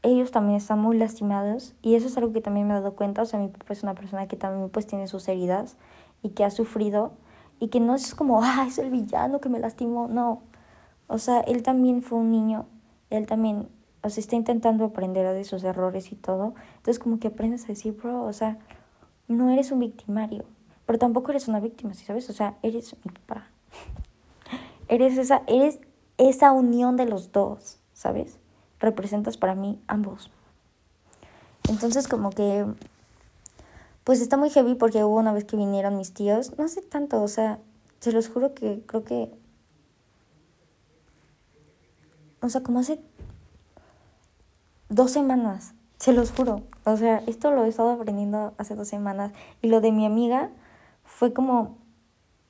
[0.02, 3.22] ellos también están muy lastimados y eso es algo que también me he dado cuenta,
[3.22, 5.76] o sea, mi papá es una persona que también pues tiene sus heridas
[6.22, 7.12] y que ha sufrido
[7.58, 10.42] y que no es como, ah, es el villano que me lastimó, no,
[11.06, 12.66] o sea, él también fue un niño,
[13.10, 13.68] él también,
[14.02, 17.68] o sea, está intentando aprender de sus errores y todo, entonces como que aprendes a
[17.68, 18.58] decir, bro, o sea,
[19.28, 20.44] no eres un victimario,
[20.86, 22.28] pero tampoco eres una víctima, ¿sí sabes?
[22.30, 23.48] O sea, eres mi papá.
[24.88, 25.80] eres esa, eres
[26.18, 28.38] esa unión de los dos, ¿sabes?
[28.80, 30.30] representas para mí ambos.
[31.68, 32.66] Entonces como que,
[34.04, 37.22] pues está muy heavy porque hubo una vez que vinieron mis tíos, no hace tanto,
[37.22, 37.58] o sea,
[38.00, 39.30] se los juro que creo que,
[42.46, 43.00] o sea, como hace
[44.88, 49.32] dos semanas, se los juro, o sea, esto lo he estado aprendiendo hace dos semanas
[49.62, 50.50] y lo de mi amiga
[51.04, 51.76] fue como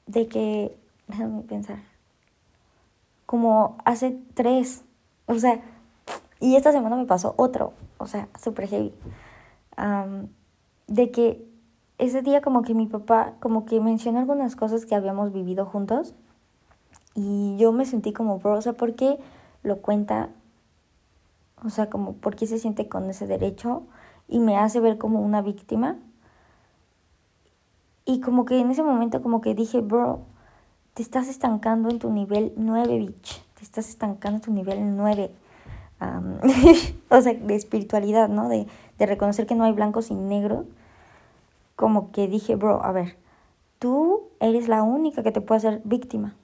[0.06, 0.78] de que,
[1.08, 1.78] déjame pensar,
[3.24, 4.84] como hace tres,
[5.26, 5.60] o sea,
[6.40, 8.92] y esta semana me pasó otro, o sea, súper heavy.
[10.86, 11.48] de que
[11.98, 16.14] ese día como que mi papá como que mencionó algunas cosas que habíamos vivido juntos
[17.14, 19.18] y yo me sentí como, bro, o sea, ¿por qué
[19.66, 20.30] lo cuenta?
[21.64, 23.82] O sea, como, ¿por qué se siente con ese derecho?
[24.28, 25.96] Y me hace ver como una víctima.
[28.04, 30.20] Y como que en ese momento como que dije, bro,
[30.94, 33.42] te estás estancando en tu nivel 9, bitch.
[33.54, 35.30] Te estás estancando en tu nivel 9.
[37.10, 38.48] o sea, de espiritualidad, ¿no?
[38.48, 38.66] De,
[38.98, 40.66] de reconocer que no hay blancos y negros.
[41.74, 43.16] Como que dije, bro, a ver,
[43.78, 46.34] tú eres la única que te puede hacer víctima.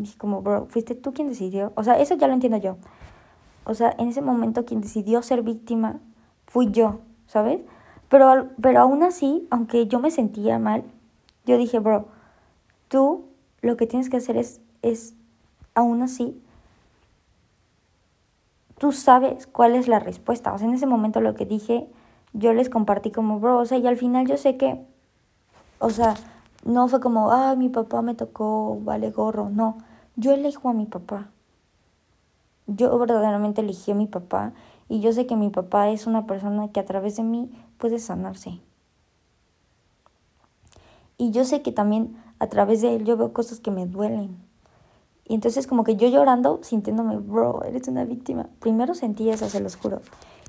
[0.00, 1.72] Dije como, bro, fuiste tú quien decidió.
[1.76, 2.76] O sea, eso ya lo entiendo yo.
[3.64, 6.00] O sea, en ese momento quien decidió ser víctima
[6.46, 7.60] fui yo, ¿sabes?
[8.08, 10.82] Pero, pero aún así, aunque yo me sentía mal,
[11.46, 12.08] yo dije, bro,
[12.88, 13.26] tú
[13.62, 15.14] lo que tienes que hacer es, es
[15.74, 16.40] aún así,
[18.78, 20.52] tú sabes cuál es la respuesta.
[20.52, 21.86] O sea, en ese momento lo que dije,
[22.32, 24.80] yo les compartí como, bro, o sea, y al final yo sé que,
[25.78, 26.14] o sea,
[26.64, 29.78] no fue como, ah, mi papá me tocó, vale gorro, no,
[30.20, 31.30] yo elijo a mi papá.
[32.66, 34.52] Yo verdaderamente elegí a mi papá
[34.88, 37.98] y yo sé que mi papá es una persona que a través de mí puede
[37.98, 38.60] sanarse.
[41.16, 44.36] Y yo sé que también a través de él yo veo cosas que me duelen.
[45.24, 48.48] Y entonces como que yo llorando, sintiéndome, bro, eres una víctima.
[48.60, 50.00] Primero sentí eso, se los juro.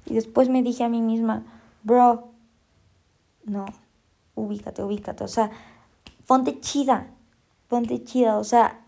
[0.05, 1.43] Y después me dije a mí misma,
[1.83, 2.29] bro,
[3.45, 3.65] no,
[4.35, 5.23] ubícate, ubícate.
[5.23, 5.51] O sea,
[6.27, 7.07] ponte chida,
[7.67, 8.37] ponte chida.
[8.37, 8.80] O sea,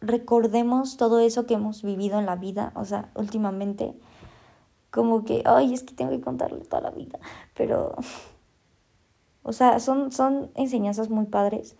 [0.00, 3.94] recordemos todo eso que hemos vivido en la vida, o sea, últimamente.
[4.90, 7.18] Como que, ay, es que tengo que contarle toda la vida.
[7.54, 7.94] Pero,
[9.42, 11.76] o sea, son, son enseñanzas muy padres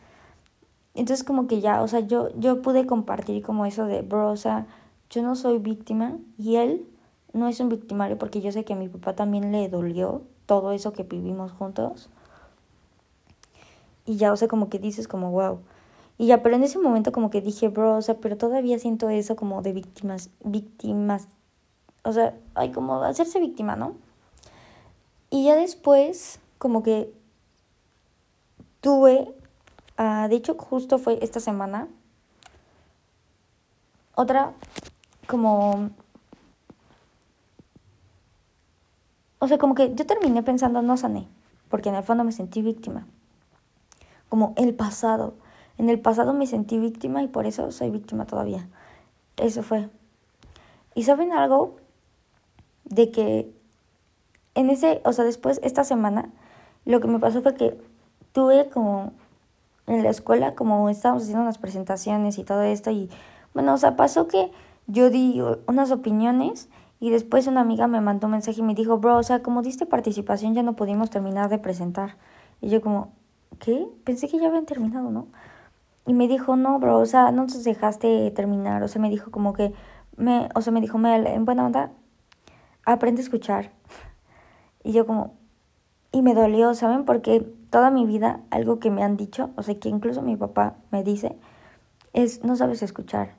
[0.96, 4.36] entonces como que ya, o sea, yo, yo pude compartir como eso de, bro, o
[4.36, 4.66] sea,
[5.10, 6.88] yo no soy víctima y él
[7.34, 10.72] no es un victimario porque yo sé que a mi papá también le dolió todo
[10.72, 12.08] eso que vivimos juntos.
[14.06, 15.60] Y ya, o sea, como que dices como, wow.
[16.18, 19.10] Y ya, pero en ese momento como que dije, bro, o sea, pero todavía siento
[19.10, 21.28] eso como de víctimas, víctimas.
[22.02, 23.94] O sea, hay como hacerse víctima, ¿no?
[25.30, 27.12] Y ya después, como que
[28.80, 29.34] tuve
[29.96, 31.88] Ah, de hecho, justo fue esta semana.
[34.14, 34.52] Otra,
[35.26, 35.90] como...
[39.38, 41.28] O sea, como que yo terminé pensando, no sané,
[41.68, 43.06] porque en el fondo me sentí víctima.
[44.28, 45.34] Como el pasado.
[45.78, 48.68] En el pasado me sentí víctima y por eso soy víctima todavía.
[49.36, 49.88] Eso fue.
[50.94, 51.76] ¿Y saben algo?
[52.88, 53.52] de que
[54.54, 56.30] en ese, o sea, después, esta semana,
[56.84, 57.78] lo que me pasó fue que
[58.32, 59.12] tuve como
[59.86, 63.10] en la escuela, como estábamos haciendo unas presentaciones y todo esto, y
[63.54, 64.50] bueno, o sea, pasó que
[64.86, 66.68] yo di unas opiniones
[67.00, 69.62] y después una amiga me mandó un mensaje y me dijo, bro, o sea, como
[69.62, 72.16] diste participación ya no pudimos terminar de presentar.
[72.60, 73.12] Y yo como,
[73.58, 73.86] ¿qué?
[74.04, 75.26] Pensé que ya habían terminado, ¿no?
[76.06, 78.82] Y me dijo, no, bro, o sea, no nos dejaste terminar.
[78.82, 79.72] O sea, me dijo como que,
[80.16, 81.90] me, o sea, me dijo, Mel, en buena onda,
[82.84, 83.72] aprende a escuchar.
[84.84, 85.34] Y yo como,
[86.12, 87.04] y me dolió, ¿saben?
[87.04, 87.40] Porque
[87.70, 91.02] toda mi vida algo que me han dicho, o sea, que incluso mi papá me
[91.02, 91.36] dice,
[92.12, 93.34] es, no sabes escuchar.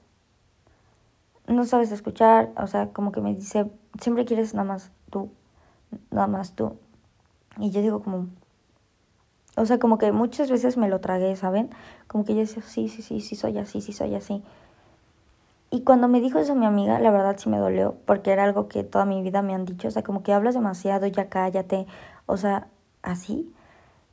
[1.47, 5.31] No sabes escuchar, o sea, como que me dice, siempre quieres nada más tú,
[6.11, 6.77] nada más tú.
[7.57, 8.27] Y yo digo como,
[9.57, 11.71] o sea, como que muchas veces me lo tragué, ¿saben?
[12.07, 14.43] Como que yo decía, sí, sí, sí, sí soy así, sí soy así.
[15.71, 18.67] Y cuando me dijo eso mi amiga, la verdad sí me dolió, porque era algo
[18.69, 21.87] que toda mi vida me han dicho, o sea, como que hablas demasiado, ya cállate,
[22.27, 22.67] o sea,
[23.01, 23.51] así.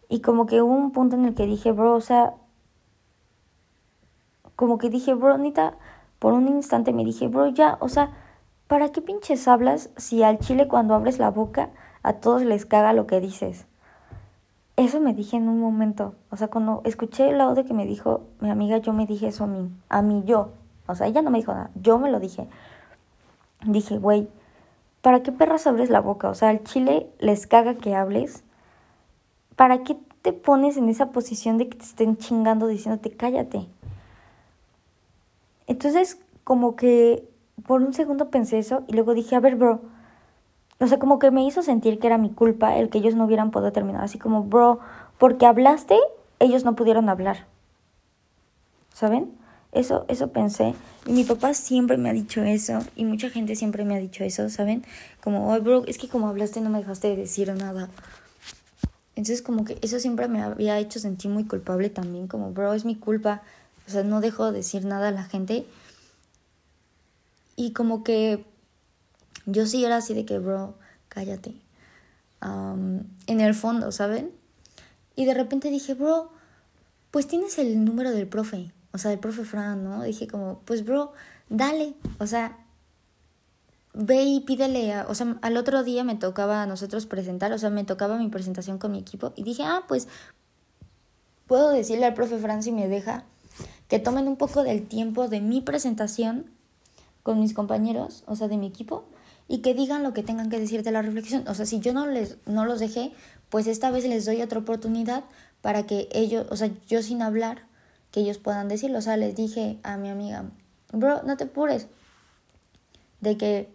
[0.09, 2.34] Y como que hubo un punto en el que dije, bro, o sea,
[4.57, 5.74] como que dije, bro, Nita,
[6.18, 8.12] por un instante me dije, bro, ya, o sea,
[8.66, 11.70] ¿para qué pinches hablas si al chile cuando abres la boca
[12.03, 13.66] a todos les caga lo que dices?
[14.77, 16.14] Eso me dije en un momento.
[16.31, 19.45] O sea, cuando escuché el audio que me dijo mi amiga, yo me dije eso
[19.45, 19.70] a mí.
[19.89, 20.51] A mí, yo.
[20.87, 21.70] O sea, ella no me dijo nada.
[21.77, 22.49] Yo me lo dije.
[23.64, 24.29] Dije, güey,
[25.01, 26.29] ¿para qué perras abres la boca?
[26.29, 28.43] O sea, al chile les caga que hables.
[29.55, 33.68] ¿Para qué te pones en esa posición de que te estén chingando diciéndote cállate?
[35.66, 37.29] Entonces, como que
[37.66, 39.81] por un segundo pensé eso y luego dije, a ver, bro,
[40.81, 43.25] o sea, como que me hizo sentir que era mi culpa el que ellos no
[43.25, 44.03] hubieran podido terminar.
[44.03, 44.81] Así como, bro,
[45.18, 45.99] porque hablaste,
[46.41, 47.47] ellos no pudieron hablar.
[48.93, 49.33] ¿Saben?
[49.72, 50.75] Eso, eso pensé.
[51.07, 52.79] Y mi papá siempre me ha dicho eso.
[52.97, 54.85] Y mucha gente siempre me ha dicho eso, ¿saben?
[55.22, 57.89] Como, oh, bro, es que como hablaste no me dejaste de decir nada.
[59.16, 62.29] Entonces como que eso siempre me había hecho sentir muy culpable también.
[62.29, 63.43] Como, bro, es mi culpa.
[63.87, 65.66] O sea, no dejo de decir nada a la gente.
[67.57, 68.45] Y como que
[69.47, 70.74] yo sí era así de que, bro,
[71.09, 71.55] cállate.
[72.40, 74.32] en el fondo, ¿saben?
[75.16, 76.30] Y de repente dije, bro,
[77.11, 80.03] pues tienes el número del profe, o sea, del profe Fran, ¿no?
[80.03, 81.12] Dije como, pues, bro,
[81.49, 82.59] dale, o sea,
[83.95, 87.70] ve y pídele, o sea, al otro día me tocaba a nosotros presentar, o sea,
[87.70, 90.09] me tocaba mi presentación con mi equipo y dije, ah, pues,
[91.47, 93.24] puedo decirle al profe Fran si me deja
[93.88, 96.51] que tomen un poco del tiempo de mi presentación
[97.22, 99.05] con mis compañeros, o sea, de mi equipo,
[99.49, 101.47] y que digan lo que tengan que decir de la reflexión.
[101.49, 103.12] O sea, si yo no, les, no los dejé,
[103.51, 105.24] pues esta vez les doy otra oportunidad
[105.61, 107.66] para que ellos, o sea, yo sin hablar,
[108.11, 108.99] que ellos puedan decirlo.
[108.99, 110.45] O sea, les dije a mi amiga,
[110.92, 111.88] bro, no te apures.
[113.20, 113.68] De que,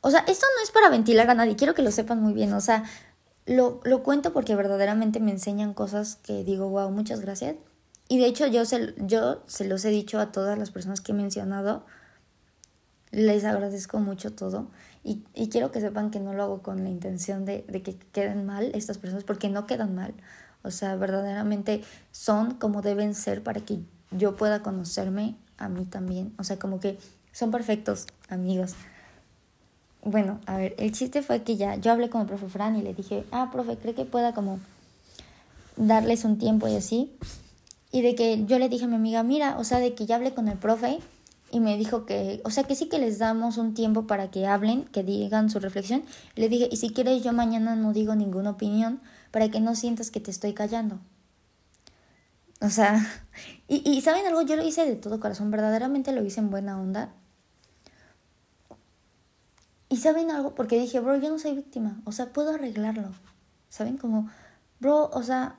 [0.00, 2.52] o sea, esto no es para ventilar a nadie, quiero que lo sepan muy bien.
[2.52, 2.84] O sea,
[3.46, 7.56] lo, lo cuento porque verdaderamente me enseñan cosas que digo, wow, muchas gracias.
[8.08, 11.12] Y de hecho yo se, yo se los he dicho a todas las personas que
[11.12, 11.84] he mencionado
[13.10, 14.68] les agradezco mucho todo
[15.04, 17.96] y, y, quiero que sepan que no lo hago con la intención de, de, que
[17.96, 20.12] queden mal estas personas, porque no quedan mal.
[20.64, 23.78] O sea, verdaderamente son como deben ser para que
[24.10, 26.34] yo pueda conocerme a mí también.
[26.38, 26.98] O sea, como que
[27.30, 28.74] son perfectos amigos.
[30.02, 32.82] Bueno, a ver, el chiste fue que ya yo hablé con el profe Fran y
[32.82, 34.58] le dije, ah, profe, ¿cree que pueda como
[35.76, 37.16] darles un tiempo y así?
[37.92, 40.16] Y de que yo le dije a mi amiga, mira, o sea, de que ya
[40.16, 40.98] hablé con el profe
[41.56, 44.46] y me dijo que, o sea, que sí que les damos un tiempo para que
[44.46, 46.04] hablen, que digan su reflexión.
[46.34, 49.00] Le dije, y si quieres yo mañana no digo ninguna opinión
[49.30, 51.00] para que no sientas que te estoy callando.
[52.60, 53.06] O sea,
[53.68, 54.42] y, y ¿saben algo?
[54.42, 57.14] Yo lo hice de todo corazón, verdaderamente lo hice en buena onda.
[59.88, 60.54] Y ¿saben algo?
[60.54, 63.12] Porque dije, bro, yo no soy víctima, o sea, puedo arreglarlo.
[63.70, 63.96] ¿Saben?
[63.96, 64.28] Como,
[64.78, 65.56] bro, o sea,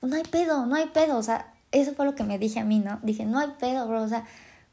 [0.00, 2.64] no hay pedo, no hay pedo, o sea, eso fue lo que me dije a
[2.64, 2.98] mí, ¿no?
[3.04, 4.26] Dije, no hay pedo, bro, o sea,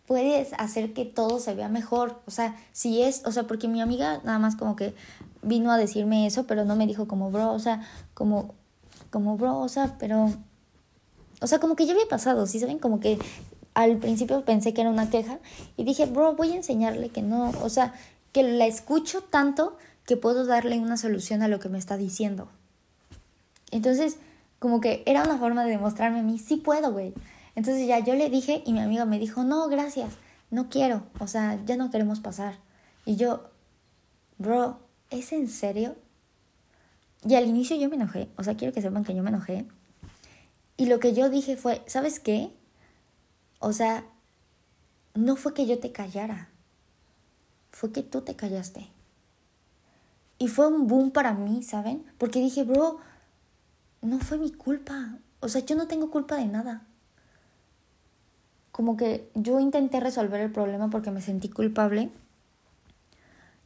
[0.10, 2.20] puedes hacer que todo se vea mejor.
[2.26, 4.96] O sea, si es, o sea, porque mi amiga nada más como que
[5.44, 8.56] vino a decirme eso, pero no me dijo como, bro, o sea, como,
[9.12, 10.34] como, bro, o sea, pero,
[11.42, 12.80] o sea, como que ya había pasado, ¿sí saben?
[12.80, 13.20] Como que
[13.76, 15.38] al principio pensé que era una queja
[15.78, 17.94] y dije, bro, voy a enseñarle que no, o sea,
[18.32, 22.48] que la escucho tanto que puedo darle una solución a lo que me está diciendo.
[23.70, 24.18] Entonces,
[24.58, 27.14] como que era una forma de demostrarme a mí, sí puedo, güey.
[27.56, 30.14] Entonces ya yo le dije y mi amiga me dijo, no, gracias,
[30.52, 32.60] no quiero, o sea, ya no queremos pasar.
[33.06, 33.50] Y yo,
[34.38, 34.80] bro,
[35.10, 35.96] ¿es en serio?
[37.28, 39.66] Y al inicio yo me enojé, o sea, quiero que sepan que yo me enojé.
[40.78, 42.54] Y lo que yo dije fue, ¿sabes qué?
[43.60, 44.06] O sea,
[45.14, 46.50] no fue que yo te callara,
[47.70, 48.90] fue que tú te callaste.
[50.38, 52.06] Y fue un boom para mí, ¿saben?
[52.18, 53.00] Porque dije, bro,
[54.02, 55.18] no fue mi culpa.
[55.42, 56.88] O sea, yo no tengo culpa de nada.
[58.80, 62.12] Como que yo intenté resolver el problema porque me sentí culpable.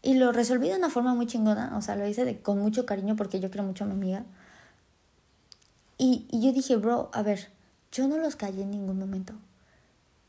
[0.02, 1.78] Y lo resolví de una forma muy chingona.
[1.78, 4.26] O sea, lo hice de, con mucho cariño porque yo quiero mucho a mi amiga.
[6.00, 7.52] Y, y yo dije, bro, a ver,
[7.92, 9.36] yo no los callé en ningún momento.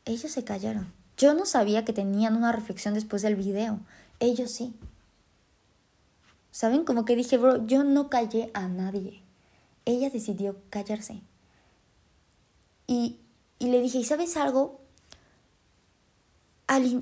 [0.05, 0.93] Ellos se callaron.
[1.17, 3.79] Yo no sabía que tenían una reflexión después del video.
[4.19, 4.71] Ellos sí.
[6.51, 6.85] ¿Saben?
[6.85, 9.23] Como que dije, bro, yo no callé a nadie.
[9.85, 11.21] Ella decidió callarse.
[12.85, 13.17] Y,
[13.59, 14.81] y le dije, ¿y sabes algo?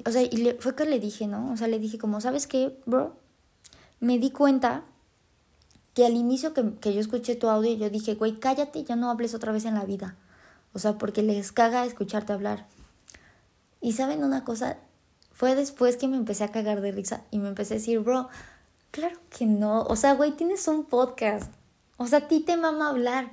[0.06, 1.52] o sea, y le, fue que le dije, ¿no?
[1.52, 3.16] O sea, le dije como, ¿sabes qué, bro?
[4.00, 4.84] Me di cuenta
[5.94, 9.10] que al inicio que, que yo escuché tu audio, yo dije, güey, cállate, ya no
[9.10, 10.18] hables otra vez en la vida.
[10.74, 12.68] O sea, porque les caga escucharte hablar.
[13.80, 14.78] Y saben una cosa,
[15.32, 18.30] fue después que me empecé a cagar de risa y me empecé a decir, bro,
[18.94, 19.82] Claro que no.
[19.86, 21.52] O sea, güey, tienes un podcast.
[21.98, 23.32] O sea, a ti te mama hablar.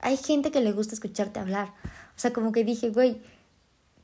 [0.00, 1.72] Hay gente que le gusta escucharte hablar.
[2.20, 3.20] O sea, como que dije, güey,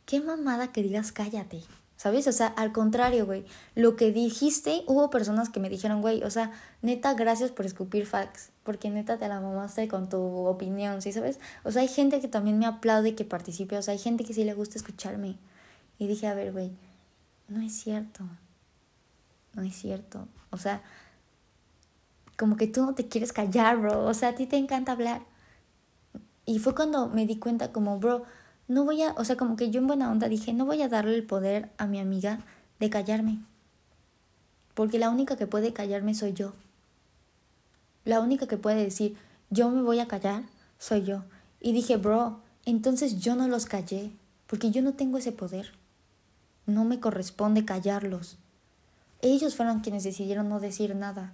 [0.07, 1.62] qué mamada que digas cállate.
[1.97, 2.27] ¿Sabes?
[2.27, 3.45] O sea, al contrario, güey.
[3.75, 6.53] Lo que dijiste, hubo personas que me dijeron, güey, o sea,
[6.83, 8.51] neta, gracias por escupir facts.
[8.64, 11.39] Porque neta te la mamaste con tu opinión, ¿sí sabes?
[11.62, 13.77] O sea, hay gente que también me aplaude que participe.
[13.77, 15.37] O sea, hay gente que sí le gusta escucharme.
[15.99, 16.73] Y dije, a ver, güey,
[17.49, 18.25] no es cierto
[19.57, 20.29] no es cierto.
[20.51, 20.83] O sea,
[22.37, 24.05] como que tú no te quieres callar, bro.
[24.05, 25.23] O sea, a ti te encanta hablar.
[26.47, 28.24] Y fue cuando me di cuenta como, bro,
[28.68, 30.88] no voy a, o sea, como que yo en buena onda dije, no voy a
[30.88, 32.40] darle el poder a mi amiga
[32.78, 33.40] de callarme.
[34.74, 36.53] Porque la única que puede callarme soy yo.
[38.05, 39.16] La única que puede decir,
[39.51, 40.44] yo me voy a callar,
[40.78, 41.24] soy yo.
[41.61, 44.12] Y dije, bro, entonces yo no los callé,
[44.47, 45.72] porque yo no tengo ese poder.
[46.66, 48.38] No me corresponde callarlos.
[49.22, 51.32] Ellos fueron quienes decidieron no decir nada.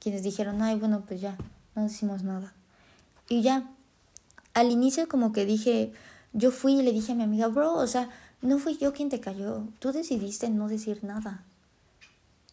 [0.00, 1.36] Quienes dijeron, ay, bueno, pues ya,
[1.74, 2.52] no decimos nada.
[3.28, 3.70] Y ya,
[4.54, 5.92] al inicio como que dije,
[6.32, 9.08] yo fui y le dije a mi amiga, bro, o sea, no fui yo quien
[9.08, 11.44] te cayó, tú decidiste no decir nada.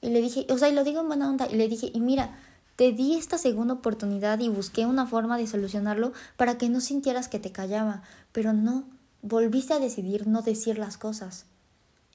[0.01, 1.99] Y le dije, o sea, y lo digo en buena onda, y le dije, y
[1.99, 2.37] mira,
[2.75, 7.27] te di esta segunda oportunidad y busqué una forma de solucionarlo para que no sintieras
[7.27, 8.85] que te callaba, pero no,
[9.21, 11.45] volviste a decidir no decir las cosas.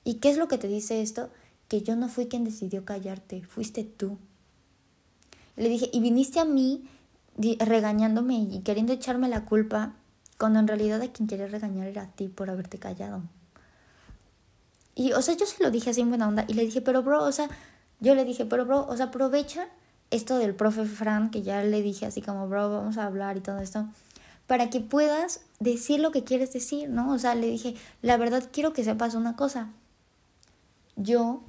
[0.04, 1.30] ¿Y qué es lo que te dice esto?
[1.68, 4.18] que yo no fui quien decidió callarte, fuiste tú.
[5.56, 6.88] Le dije, y viniste a mí
[7.58, 9.92] regañándome y queriendo echarme la culpa,
[10.38, 13.22] cuando en realidad a quien quería regañar era a ti por haberte callado.
[14.94, 17.02] Y, o sea, yo se lo dije así en buena onda y le dije, pero
[17.02, 17.48] bro, o sea,
[18.00, 19.66] yo le dije, pero bro, o sea, aprovecha
[20.10, 23.40] esto del profe Fran, que ya le dije así como, bro, vamos a hablar y
[23.40, 23.88] todo esto,
[24.46, 27.12] para que puedas decir lo que quieres decir, ¿no?
[27.12, 29.70] O sea, le dije, la verdad quiero que sepas una cosa.
[30.96, 31.42] Yo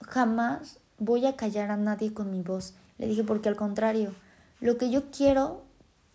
[0.00, 2.74] jamás voy a callar a nadie con mi voz.
[2.96, 4.12] Le dije, porque al contrario,
[4.60, 5.62] lo que yo quiero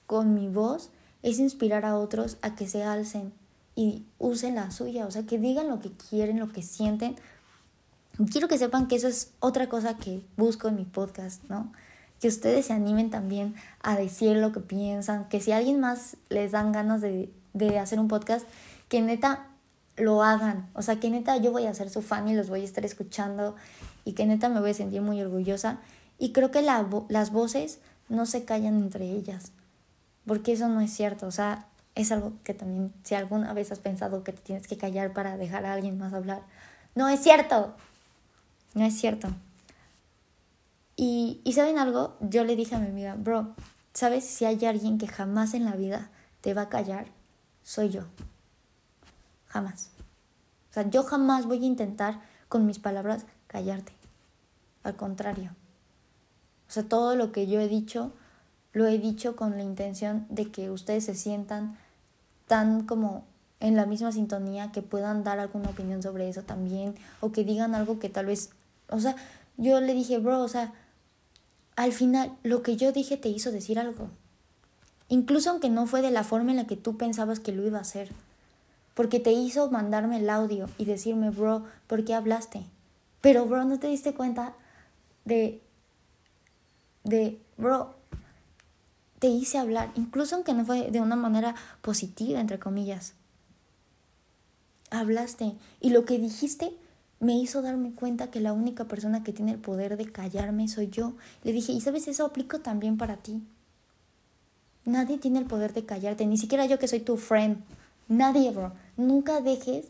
[0.05, 0.89] con mi voz
[1.21, 3.33] es inspirar a otros a que se alcen
[3.75, 7.15] y usen la suya, o sea, que digan lo que quieren, lo que sienten.
[8.31, 11.71] Quiero que sepan que eso es otra cosa que busco en mi podcast, ¿no?
[12.19, 16.17] Que ustedes se animen también a decir lo que piensan, que si a alguien más
[16.29, 18.45] les dan ganas de, de hacer un podcast,
[18.89, 19.47] que neta
[19.95, 20.69] lo hagan.
[20.73, 22.85] O sea, que neta yo voy a ser su fan y los voy a estar
[22.85, 23.55] escuchando
[24.05, 25.79] y que neta me voy a sentir muy orgullosa.
[26.19, 27.79] Y creo que las voces
[28.10, 29.51] no se callan entre ellas,
[30.26, 31.28] porque eso no es cierto.
[31.28, 34.78] O sea, es algo que también, si alguna vez has pensado que te tienes que
[34.78, 36.41] callar para dejar a alguien más hablar,
[36.95, 37.74] no es cierto.
[38.74, 39.30] No es cierto.
[40.95, 43.56] Y, y saben algo, yo le dije a mi amiga, bro,
[43.93, 46.10] ¿sabes si hay alguien que jamás en la vida
[46.41, 47.08] te va a callar?
[47.64, 48.04] Soy yo.
[49.47, 49.89] Jamás.
[50.72, 53.93] O sea, yo jamás voy a intentar con mis palabras callarte.
[54.84, 55.51] Al contrario.
[56.74, 58.11] O sea, todo lo que yo he dicho,
[58.71, 61.78] lo he dicho con la intención de que ustedes se sientan
[62.47, 63.26] tan como
[63.59, 67.76] en la misma sintonía, que puedan dar alguna opinión sobre eso también, o que digan
[67.76, 68.49] algo que tal vez,
[68.89, 69.15] o sea,
[69.57, 70.74] yo le dije, bro, o sea,
[71.76, 74.09] al final lo que yo dije te hizo decir algo.
[75.09, 77.78] Incluso aunque no fue de la forma en la que tú pensabas que lo iba
[77.78, 78.09] a hacer
[78.95, 82.63] porque te hizo mandarme el audio y decirme, bro, ¿por qué hablaste?
[83.21, 84.53] Pero, bro, ¿no te diste cuenta
[85.26, 85.61] de,
[87.04, 87.95] de, bro,
[89.20, 93.14] te hice hablar, incluso aunque no fue de una manera positiva, entre comillas?
[94.89, 96.74] Hablaste y lo que dijiste
[97.20, 100.89] me hizo darme cuenta que la única persona que tiene el poder de callarme soy
[100.89, 101.14] yo.
[101.43, 103.41] Le dije, y sabes, eso aplico también para ti.
[104.86, 107.64] Nadie tiene el poder de callarte, ni siquiera yo que soy tu friend.
[108.10, 108.74] Nadie, bro.
[108.97, 109.86] Nunca dejes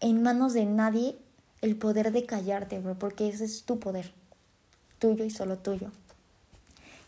[0.00, 1.16] en manos de nadie
[1.62, 4.12] el poder de callarte, bro, porque ese es tu poder.
[5.00, 5.90] Tuyo y solo tuyo.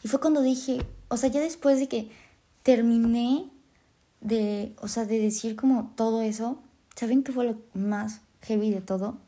[0.03, 2.11] Y fue cuando dije, o sea, ya después de que
[2.65, 3.49] terminé
[4.21, 6.59] de, o sea, de decir como todo eso,
[6.97, 9.19] ¿saben qué fue lo más heavy de todo?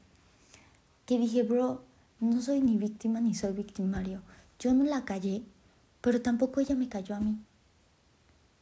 [1.07, 1.83] Que dije, bro,
[2.19, 4.23] no soy ni víctima ni soy victimario.
[4.59, 5.43] Yo no la callé,
[6.01, 7.39] pero tampoco ella me cayó a mí.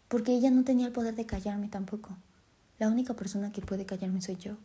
[0.09, 2.11] Porque ella no tenía el poder de callarme tampoco.
[2.79, 4.57] La única persona que puede callarme soy yo.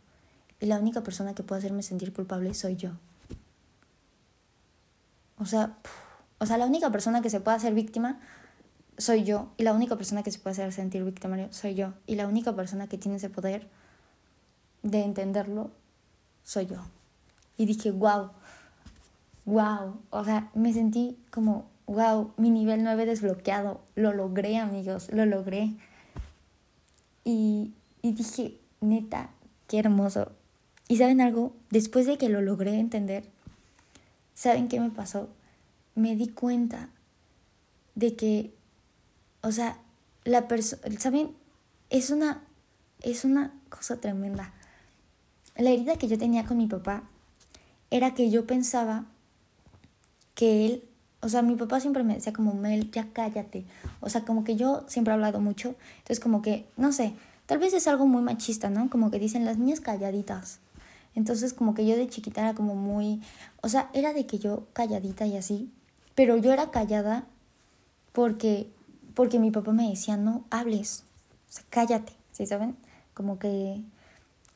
[0.60, 2.90] Y la única persona que puede hacerme sentir culpable soy yo.
[5.38, 5.76] O sea,
[6.38, 8.20] o sea, la única persona que se puede hacer víctima
[8.96, 9.48] soy yo.
[9.56, 11.94] Y la única persona que se puede hacer sentir victimario soy yo.
[12.06, 13.68] Y la única persona que tiene ese poder
[14.82, 15.70] de entenderlo
[16.44, 16.84] soy yo.
[17.56, 18.30] Y dije, wow,
[19.44, 20.00] wow.
[20.10, 23.80] O sea, me sentí como, wow, mi nivel 9 desbloqueado.
[23.96, 25.74] Lo logré, amigos, lo logré.
[27.24, 29.30] Y, y dije, neta,
[29.66, 30.32] qué hermoso.
[30.86, 33.28] Y saben algo, después de que lo logré entender,
[34.38, 35.28] ¿saben qué me pasó?
[35.96, 36.90] Me di cuenta
[37.96, 38.54] de que,
[39.42, 39.78] o sea,
[40.22, 41.34] la persona, ¿saben?
[41.90, 42.44] Es una,
[43.02, 44.54] es una cosa tremenda.
[45.56, 47.02] La herida que yo tenía con mi papá
[47.90, 49.06] era que yo pensaba
[50.36, 50.84] que él,
[51.20, 53.64] o sea, mi papá siempre me decía como, Mel, ya cállate.
[53.98, 57.12] O sea, como que yo siempre he hablado mucho, entonces como que, no sé,
[57.46, 58.88] tal vez es algo muy machista, ¿no?
[58.88, 60.60] Como que dicen las niñas calladitas.
[61.14, 63.20] Entonces como que yo de chiquita era como muy,
[63.62, 65.70] o sea, era de que yo calladita y así,
[66.14, 67.26] pero yo era callada
[68.12, 68.70] porque,
[69.14, 71.04] porque mi papá me decía, no hables,
[71.48, 72.76] o sea, cállate, ¿sí saben?
[73.14, 73.82] Como que...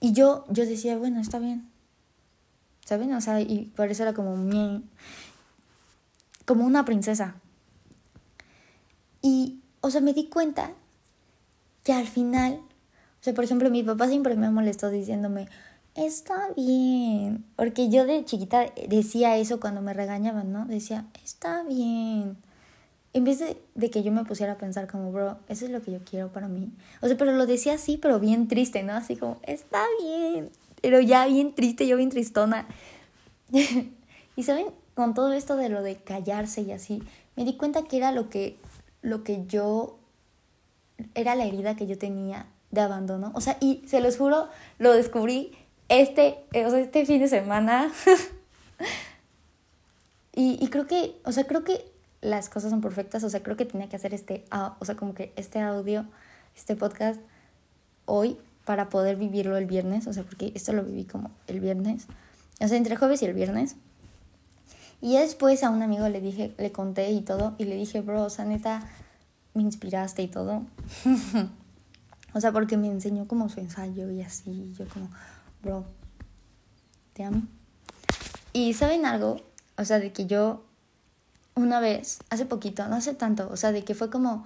[0.01, 1.69] Y yo, yo decía, bueno, está bien,
[2.85, 3.13] ¿saben?
[3.15, 4.85] O sea, y por eso era como mi...
[6.45, 7.37] como una princesa.
[9.21, 10.73] Y, o sea, me di cuenta
[11.85, 15.49] que al final, o sea, por ejemplo, mi papá siempre me molestó diciéndome,
[15.95, 17.45] está bien.
[17.57, 20.67] Porque yo de chiquita decía eso cuando me regañaban, ¿no?
[20.67, 22.37] Decía, está bien.
[23.15, 25.93] En vez de, que yo me pusiera a pensar como, bro, eso es lo que
[25.93, 26.71] yo quiero para mí.
[27.03, 28.95] O sea, pero lo decía así, pero bien triste, ¿no?
[28.95, 30.51] Así como, está bien.
[30.81, 32.67] Pero ya bien triste, yo bien tristona.
[34.37, 37.03] y saben, con todo esto de lo de callarse y así,
[37.37, 38.57] me di cuenta que era lo que,
[39.03, 39.99] lo que yo,
[41.15, 43.31] era la herida que yo tenía de abandono.
[43.35, 45.53] O sea, y se los juro, lo descubrí
[45.89, 47.91] este, o sea, este fin de semana.
[50.35, 53.57] y, y creo que, o sea, creo que las cosas son perfectas, o sea, creo
[53.57, 54.45] que tenía que hacer este,
[54.79, 56.07] o sea, como que este audio,
[56.57, 57.21] este podcast
[58.07, 62.07] hoy para poder vivirlo el viernes, o sea, porque esto lo viví como el viernes,
[62.61, 63.75] o sea, entre jueves y el viernes.
[65.01, 68.23] Y después a un amigo le dije, le conté y todo, y le dije, bro,
[68.23, 68.89] o sea, neta,
[69.53, 70.63] me inspiraste y todo.
[72.35, 75.11] o sea, porque me enseñó como su ensayo y así, yo como,
[75.63, 75.85] bro,
[77.13, 77.43] te amo.
[78.53, 79.41] Y saben algo,
[79.77, 80.65] o sea, de que yo
[81.55, 84.45] una vez, hace poquito, no hace tanto, o sea, de que fue como,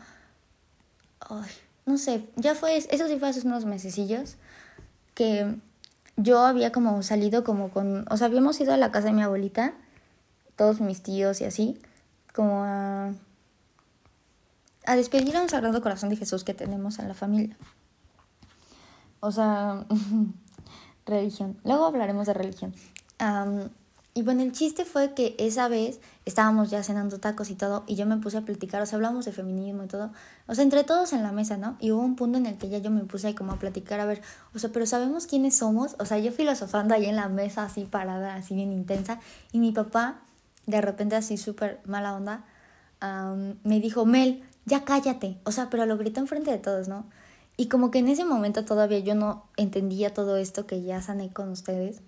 [1.21, 1.51] ay,
[1.85, 4.37] no sé, ya fue, eso sí fue hace unos mesecillos,
[5.15, 5.57] que
[6.17, 9.23] yo había como salido como con, o sea, habíamos ido a la casa de mi
[9.23, 9.75] abuelita,
[10.57, 11.81] todos mis tíos y así,
[12.35, 13.13] como a,
[14.85, 17.57] a despedir a un Sagrado Corazón de Jesús que tenemos en la familia.
[19.21, 19.85] O sea,
[21.07, 21.57] religión.
[21.65, 22.75] Luego hablaremos de religión.
[24.15, 27.97] y bueno, el chiste fue que esa vez estábamos ya cenando tacos y todo, y
[27.97, 30.11] yo me puse a platicar, o sea, hablamos de feminismo y todo,
[30.47, 31.77] o sea, entre todos en la mesa, ¿no?
[31.81, 34.07] Y hubo un punto en el que ya yo me puse como a platicar, a
[34.07, 34.23] ver,
[34.55, 35.97] o sea, pero ¿sabemos quiénes somos?
[35.99, 39.21] O sea, yo filosofando ahí en la mesa, así parada, así bien intensa,
[39.53, 40.17] y mi papá,
[40.67, 42.45] de repente así súper mala onda,
[43.63, 47.05] me dijo, Mel, ya cállate, o sea, pero lo gritó enfrente de todos, ¿no?
[47.57, 51.33] Y como que en ese momento todavía yo no entendía todo esto que ya sané
[51.33, 52.01] con ustedes.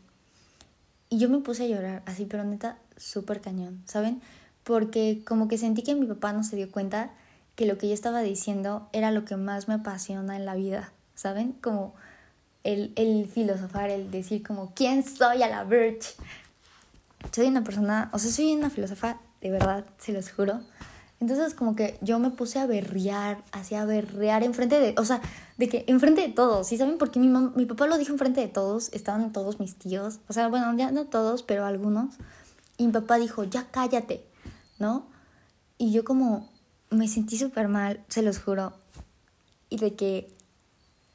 [1.09, 4.20] Y yo me puse a llorar, así, pero neta, súper cañón, ¿saben?
[4.62, 7.11] Porque como que sentí que mi papá no se dio cuenta
[7.55, 10.92] que lo que yo estaba diciendo era lo que más me apasiona en la vida,
[11.14, 11.53] ¿saben?
[11.53, 11.94] Como
[12.62, 16.14] el, el filosofar, el decir como, ¿quién soy a la Birch?
[17.32, 20.61] Soy una persona, o sea, soy una filósofa, de verdad, se los juro.
[21.20, 25.20] Entonces como que yo me puse a berrear, hacía berrear enfrente de, o sea,
[25.56, 26.96] de que enfrente de todos, ¿sí saben?
[26.96, 30.46] Porque mi, mi papá lo dijo enfrente de todos, estaban todos mis tíos, o sea,
[30.46, 32.14] bueno, ya no todos, pero algunos.
[32.76, 34.24] Y mi papá dijo, ya cállate,
[34.78, 35.06] ¿no?
[35.76, 36.48] Y yo como
[36.90, 38.72] me sentí súper mal, se los juro.
[39.70, 40.32] Y de que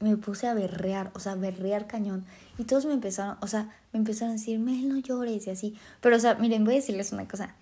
[0.00, 2.26] me puse a berrear, o sea, berrear cañón.
[2.58, 5.76] Y todos me empezaron, o sea, me empezaron a decir, Mel, no llores y así.
[6.02, 7.54] Pero, o sea, miren, voy a decirles una cosa.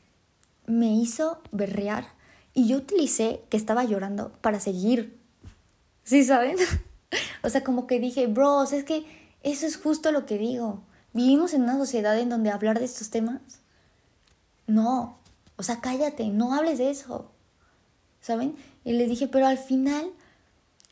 [0.66, 2.06] Me hizo berrear
[2.54, 5.18] y yo utilicé que estaba llorando para seguir.
[6.04, 6.56] ¿Sí saben?
[7.42, 9.04] o sea, como que dije, bros, es que
[9.42, 10.82] eso es justo lo que digo.
[11.12, 13.40] Vivimos en una sociedad en donde hablar de estos temas.
[14.66, 15.18] No.
[15.56, 17.30] O sea, cállate, no hables de eso.
[18.20, 18.56] ¿Saben?
[18.84, 20.12] Y les dije, pero al final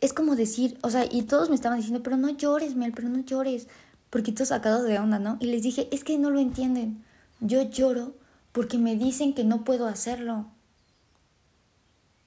[0.00, 3.08] es como decir, o sea, y todos me estaban diciendo, pero no llores, Mel, pero
[3.08, 3.68] no llores.
[4.08, 5.36] Porque todos sacados de onda, ¿no?
[5.40, 7.04] Y les dije, es que no lo entienden.
[7.40, 8.14] Yo lloro
[8.52, 10.46] porque me dicen que no puedo hacerlo.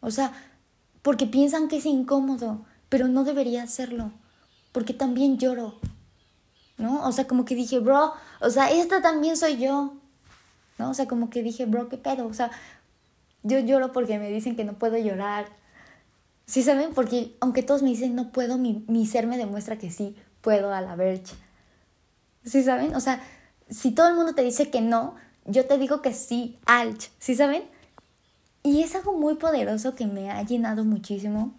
[0.03, 0.33] O sea,
[1.01, 4.11] porque piensan que es incómodo, pero no debería hacerlo.
[4.71, 5.79] Porque también lloro.
[6.77, 7.07] ¿No?
[7.07, 9.95] O sea, como que dije, bro, o sea, esta también soy yo.
[10.77, 10.89] ¿No?
[10.89, 12.27] O sea, como que dije, bro, ¿qué pedo?
[12.27, 12.51] O sea,
[13.43, 15.47] yo lloro porque me dicen que no puedo llorar.
[16.45, 16.93] ¿Sí saben?
[16.93, 20.73] Porque aunque todos me dicen no puedo, mi, mi ser me demuestra que sí puedo
[20.73, 21.33] a la verge.
[22.43, 22.93] ¿Sí saben?
[22.95, 23.21] O sea,
[23.69, 27.09] si todo el mundo te dice que no, yo te digo que sí, alch.
[27.19, 27.63] ¿Sí saben?
[28.63, 31.53] Y es algo muy poderoso que me ha llenado muchísimo.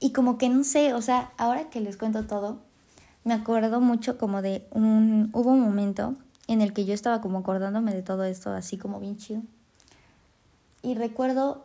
[0.00, 2.58] Y como que no sé, o sea, ahora que les cuento todo,
[3.24, 5.30] me acuerdo mucho como de un...
[5.32, 6.16] Hubo un momento
[6.48, 9.42] en el que yo estaba como acordándome de todo esto, así como bien chido.
[10.82, 11.64] Y recuerdo,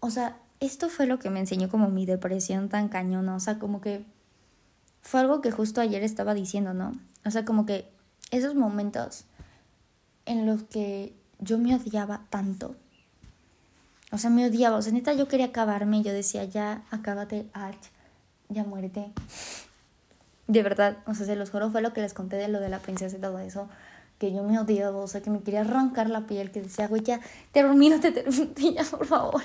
[0.00, 3.58] o sea, esto fue lo que me enseñó como mi depresión tan cañona, o sea,
[3.58, 4.04] como que
[5.02, 6.92] fue algo que justo ayer estaba diciendo, ¿no?
[7.24, 7.88] O sea, como que
[8.30, 9.24] esos momentos
[10.24, 12.76] en los que yo me odiaba tanto,
[14.12, 17.90] o sea, me odiaba, o sea, neta yo quería acabarme, yo decía, ya, acábate, Arch,
[18.48, 19.12] ya muérete.
[20.46, 22.68] De verdad, o sea, se los juro, fue lo que les conté de lo de
[22.68, 23.68] la princesa y todo eso
[24.18, 27.02] que yo me odiaba, o sea, que me quería arrancar la piel, que decía, güey,
[27.02, 27.20] ya,
[27.52, 29.42] termínate, termínate, ya, por favor.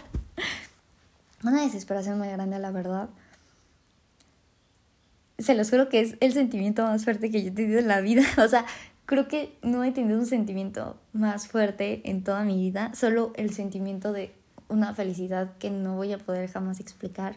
[1.44, 3.10] Una desesperación muy grande, la verdad.
[5.40, 8.00] Se los juro que es el sentimiento más fuerte que yo he tenido en la
[8.02, 8.22] vida.
[8.38, 8.66] O sea,
[9.06, 12.94] creo que no he tenido un sentimiento más fuerte en toda mi vida.
[12.94, 14.34] Solo el sentimiento de
[14.72, 17.36] una felicidad que no voy a poder jamás explicar.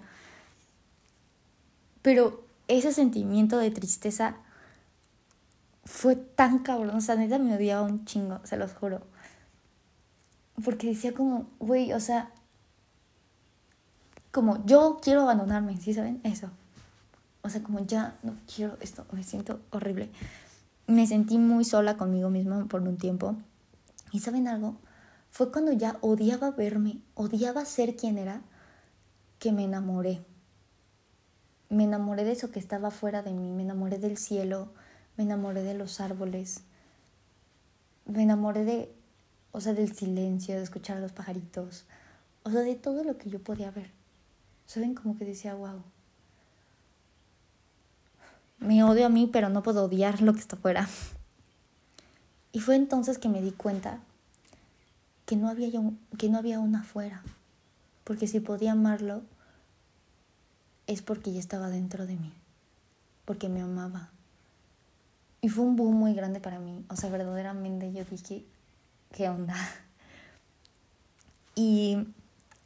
[2.02, 4.36] Pero ese sentimiento de tristeza
[5.84, 9.02] fue tan cabrón, o sea, neta me odiaba un chingo, se los juro.
[10.64, 12.30] Porque decía como, güey, o sea,
[14.30, 16.20] como yo quiero abandonarme, ¿sí saben?
[16.24, 16.48] Eso.
[17.42, 20.10] O sea, como ya no quiero esto, me siento horrible.
[20.86, 23.36] Me sentí muy sola conmigo misma por un tiempo.
[24.12, 24.76] ¿Y saben algo?
[25.34, 28.42] Fue cuando ya odiaba verme, odiaba ser quien era,
[29.40, 30.24] que me enamoré.
[31.68, 34.68] Me enamoré de eso que estaba fuera de mí, me enamoré del cielo,
[35.16, 36.60] me enamoré de los árboles,
[38.06, 38.94] me enamoré de,
[39.50, 41.84] o sea, del silencio, de escuchar a los pajaritos,
[42.44, 43.90] o sea, de todo lo que yo podía ver.
[44.66, 44.94] ¿Saben?
[44.94, 45.82] Como que decía, wow.
[48.60, 50.88] Me odio a mí, pero no puedo odiar lo que está afuera.
[52.52, 53.98] Y fue entonces que me di cuenta
[55.26, 55.70] que no había,
[56.18, 57.22] que no había una afuera.
[58.04, 59.22] Porque si podía amarlo,
[60.86, 62.32] es porque ya estaba dentro de mí.
[63.24, 64.10] Porque me amaba.
[65.40, 66.84] Y fue un boom muy grande para mí.
[66.88, 68.46] O sea, verdaderamente yo dije,
[69.12, 69.56] ¿qué onda?
[71.56, 72.08] Y,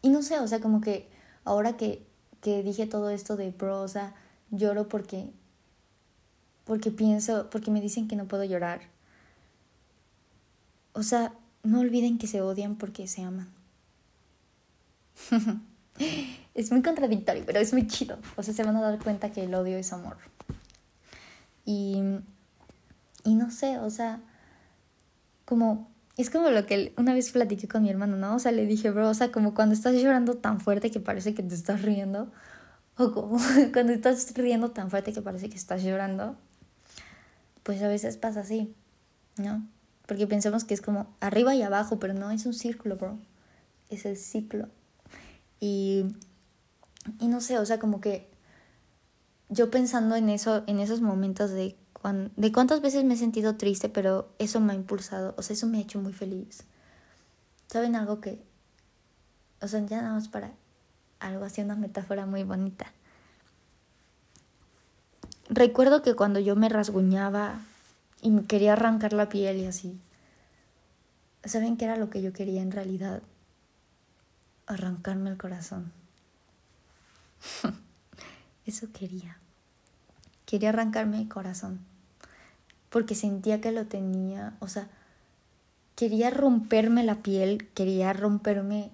[0.00, 1.08] y no sé, o sea, como que
[1.44, 2.06] ahora que,
[2.40, 3.54] que dije todo esto de
[3.86, 4.14] sea,
[4.50, 5.28] lloro porque,
[6.64, 8.80] porque pienso, porque me dicen que no puedo llorar.
[10.94, 13.48] O sea, no olviden que se odian porque se aman.
[16.54, 18.18] es muy contradictorio, pero es muy chido.
[18.36, 20.16] O sea, se van a dar cuenta que el odio es amor.
[21.64, 22.02] Y
[23.28, 24.20] y no sé, o sea,
[25.44, 28.36] como, es como lo que una vez platiqué con mi hermano, ¿no?
[28.36, 31.34] O sea, le dije, bro, o sea, como cuando estás llorando tan fuerte que parece
[31.34, 32.32] que te estás riendo,
[32.96, 33.38] o como
[33.72, 36.36] cuando estás riendo tan fuerte que parece que estás llorando,
[37.62, 38.74] pues a veces pasa así,
[39.36, 39.66] ¿no?
[40.08, 43.16] Porque pensamos que es como arriba y abajo, pero no, es un círculo, bro.
[43.90, 44.66] Es el ciclo.
[45.60, 46.06] Y,
[47.20, 48.28] y no sé, o sea, como que
[49.48, 51.76] yo pensando en eso, en esos momentos de
[52.36, 55.66] de cuántas veces me he sentido triste, pero eso me ha impulsado, o sea, eso
[55.66, 56.64] me ha hecho muy feliz.
[57.66, 58.42] ¿Saben algo que,
[59.60, 60.52] o sea, ya nada más para
[61.20, 62.92] algo así, una metáfora muy bonita?
[65.50, 67.60] Recuerdo que cuando yo me rasguñaba
[68.22, 69.98] y me quería arrancar la piel y así,
[71.44, 73.22] ¿saben qué era lo que yo quería en realidad?
[74.66, 75.92] Arrancarme el corazón.
[78.66, 79.38] Eso quería.
[80.44, 81.80] Quería arrancarme el corazón
[82.90, 84.88] porque sentía que lo tenía, o sea,
[85.94, 88.90] quería romperme la piel, quería romperme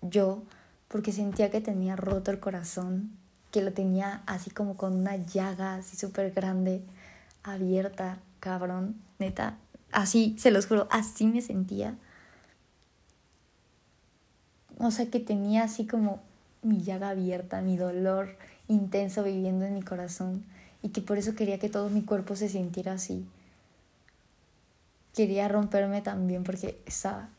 [0.00, 0.42] yo,
[0.88, 3.10] porque sentía que tenía roto el corazón,
[3.50, 6.82] que lo tenía así como con una llaga así súper grande,
[7.52, 9.58] abierta, cabrón, neta,
[9.92, 11.96] así, se los juro, así me sentía.
[14.78, 16.20] O sea, que tenía así como
[16.62, 18.36] mi llaga abierta, mi dolor
[18.68, 20.44] intenso viviendo en mi corazón
[20.82, 23.26] y que por eso quería que todo mi cuerpo se sintiera así.
[25.14, 27.30] Quería romperme también porque estaba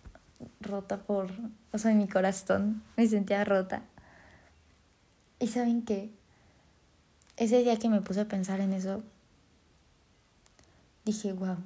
[0.59, 1.31] rota por,
[1.71, 3.83] o sea, mi corazón, me sentía rota.
[5.39, 6.11] Y saben qué,
[7.37, 9.01] ese día que me puse a pensar en eso,
[11.11, 11.57] dije, wow.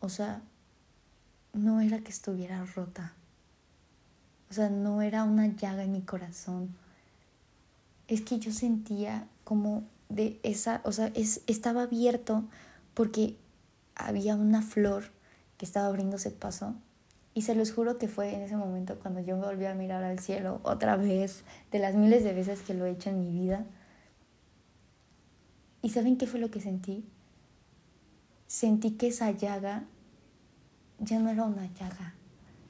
[0.00, 0.42] O sea,
[1.52, 3.12] no era que estuviera rota.
[4.50, 6.74] O sea, no era una llaga en mi corazón.
[8.06, 12.44] Es que yo sentía como de esa, o sea, es, estaba abierto
[12.94, 13.36] porque
[13.94, 15.10] había una flor
[15.58, 16.74] que estaba abriéndose paso.
[17.34, 20.02] Y se los juro que fue en ese momento cuando yo me volví a mirar
[20.02, 23.30] al cielo otra vez, de las miles de veces que lo he hecho en mi
[23.30, 23.64] vida.
[25.82, 27.04] ¿Y saben qué fue lo que sentí?
[28.46, 29.84] Sentí que esa llaga
[30.98, 32.14] ya no era una llaga,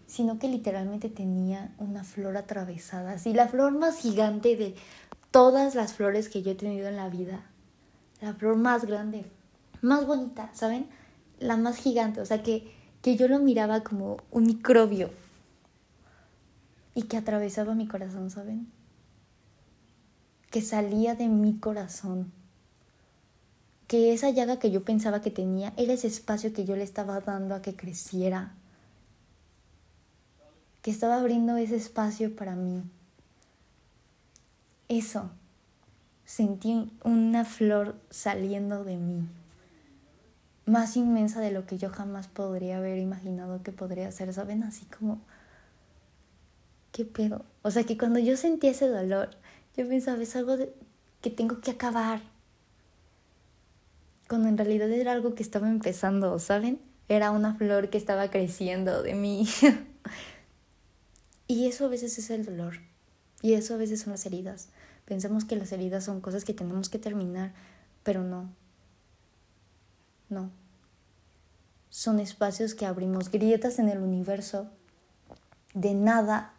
[0.07, 4.75] sino que literalmente tenía una flor atravesada, así la flor más gigante de
[5.31, 7.47] todas las flores que yo he tenido en la vida,
[8.21, 9.25] la flor más grande,
[9.81, 10.89] más bonita, ¿saben?
[11.39, 15.11] La más gigante, o sea que, que yo lo miraba como un microbio
[16.95, 18.71] y que atravesaba mi corazón, ¿saben?
[20.51, 22.33] Que salía de mi corazón
[23.89, 27.21] que esa llaga que yo pensaba que tenía era ese espacio que yo le estaba
[27.21, 28.53] dando a que creciera,
[30.83, 32.83] que estaba abriendo ese espacio para mí.
[34.89, 35.31] Eso,
[36.27, 39.27] sentí una flor saliendo de mí,
[40.67, 44.65] más inmensa de lo que yo jamás podría haber imaginado que podría ser, ¿saben?
[44.65, 45.19] Así como,
[46.93, 47.47] ¿qué pedo?
[47.63, 49.31] O sea que cuando yo sentí ese dolor,
[49.79, 50.59] yo pensaba, es algo
[51.23, 52.21] que tengo que acabar
[54.29, 56.81] cuando en realidad era algo que estaba empezando, ¿saben?
[57.09, 59.49] Era una flor que estaba creciendo de mí.
[61.49, 62.75] y eso a veces es el dolor.
[63.41, 64.69] Y eso a veces son las heridas.
[65.07, 67.55] Pensamos que las heridas son cosas que tenemos que terminar,
[68.03, 68.51] pero no.
[70.29, 70.51] No.
[71.89, 74.71] Son espacios que abrimos, grietas en el universo,
[75.73, 76.53] de nada.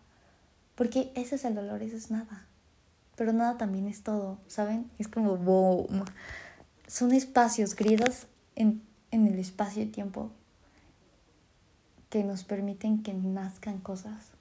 [0.74, 2.47] Porque ese es el dolor, eso es nada.
[3.15, 4.89] Pero nada también es todo, ¿saben?
[4.97, 6.05] Es como boom
[6.90, 8.26] son espacios, grietas
[8.56, 8.82] en,
[9.12, 10.32] en el espacio y tiempo
[12.10, 14.32] que nos permiten que nazcan cosas.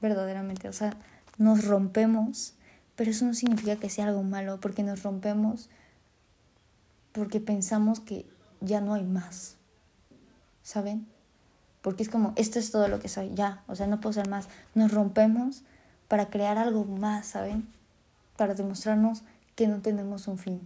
[0.00, 0.96] Verdaderamente, o sea,
[1.38, 2.54] nos rompemos,
[2.94, 5.68] pero eso no significa que sea algo malo, porque nos rompemos
[7.10, 8.24] porque pensamos que
[8.60, 9.56] ya no hay más.
[10.62, 11.08] ¿Saben?
[11.82, 14.28] Porque es como, esto es todo lo que soy, ya, o sea, no puedo ser
[14.28, 14.48] más.
[14.76, 15.64] Nos rompemos
[16.06, 17.68] para crear algo más, ¿saben?
[18.36, 20.60] Para demostrarnos que no tenemos un fin,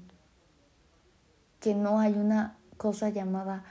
[1.61, 3.65] que no hay una cosa llamada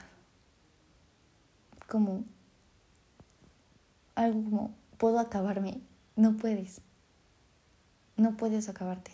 [1.88, 2.24] como
[4.14, 5.80] algo como puedo acabarme,
[6.16, 6.80] no puedes,
[8.16, 9.12] no puedes acabarte,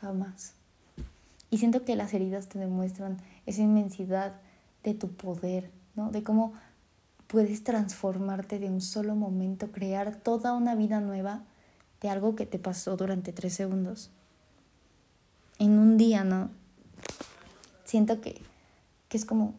[0.00, 0.54] jamás.
[1.50, 4.34] Y siento que las heridas te demuestran esa inmensidad
[4.84, 6.10] de tu poder, ¿no?
[6.10, 6.54] De cómo
[7.26, 11.42] puedes transformarte de un solo momento, crear toda una vida nueva
[12.00, 14.10] de algo que te pasó durante tres segundos
[15.62, 16.50] en un día, ¿no?
[17.84, 18.42] Siento que,
[19.08, 19.54] que es como,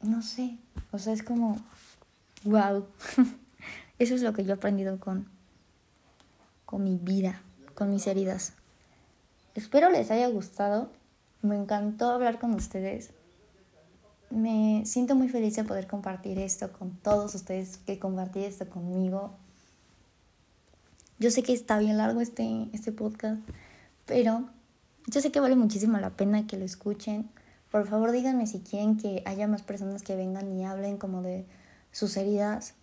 [0.00, 0.58] no sé,
[0.90, 1.58] o sea, es como,
[2.42, 2.84] wow.
[4.00, 5.28] Eso es lo que yo he aprendido con,
[6.64, 7.40] con mi vida,
[7.76, 8.54] con mis heridas.
[9.54, 10.90] Espero les haya gustado.
[11.40, 13.10] Me encantó hablar con ustedes.
[14.30, 19.30] Me siento muy feliz de poder compartir esto con todos ustedes, que compartir esto conmigo.
[21.20, 23.40] Yo sé que está bien largo este, este podcast,
[24.06, 24.48] pero
[25.06, 27.30] yo sé que vale muchísimo la pena que lo escuchen.
[27.70, 31.46] Por favor, díganme si quieren que haya más personas que vengan y hablen como de
[31.90, 32.74] sus heridas.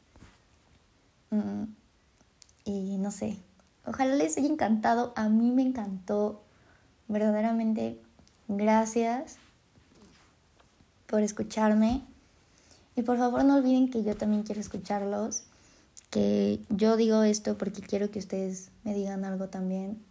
[1.29, 1.65] Mm,
[2.65, 3.37] y no sé,
[3.85, 5.13] ojalá les haya encantado.
[5.15, 6.43] A mí me encantó.
[7.07, 7.99] Verdaderamente,
[8.47, 9.37] gracias
[11.07, 12.03] por escucharme.
[12.95, 15.43] Y por favor no olviden que yo también quiero escucharlos.
[16.09, 20.08] Que yo digo esto porque quiero que ustedes me digan algo también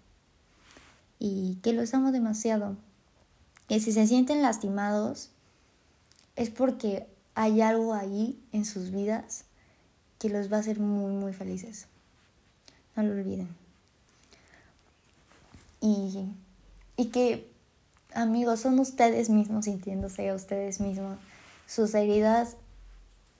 [1.18, 2.76] y que los amo demasiado.
[3.68, 5.30] Que si se sienten lastimados
[6.36, 9.44] es porque hay algo ahí en sus vidas
[10.18, 11.86] que los va a hacer muy, muy felices.
[12.96, 13.48] No lo olviden.
[15.80, 16.28] Y,
[16.96, 17.48] y que,
[18.14, 21.18] amigos, son ustedes mismos sintiéndose a ustedes mismos.
[21.66, 22.56] Sus heridas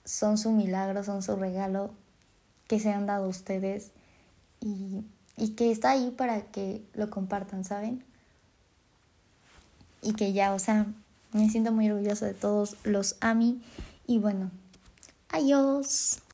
[0.05, 1.91] son su milagro, son su regalo
[2.67, 3.91] que se han dado ustedes.
[4.61, 5.03] Y
[5.39, 8.03] y que está ahí para que lo compartan, ¿saben?
[10.01, 10.85] Y que ya, o sea,
[11.31, 13.61] me siento muy orgullosa de todos los AMI
[14.05, 14.51] y bueno,
[15.29, 16.19] adiós.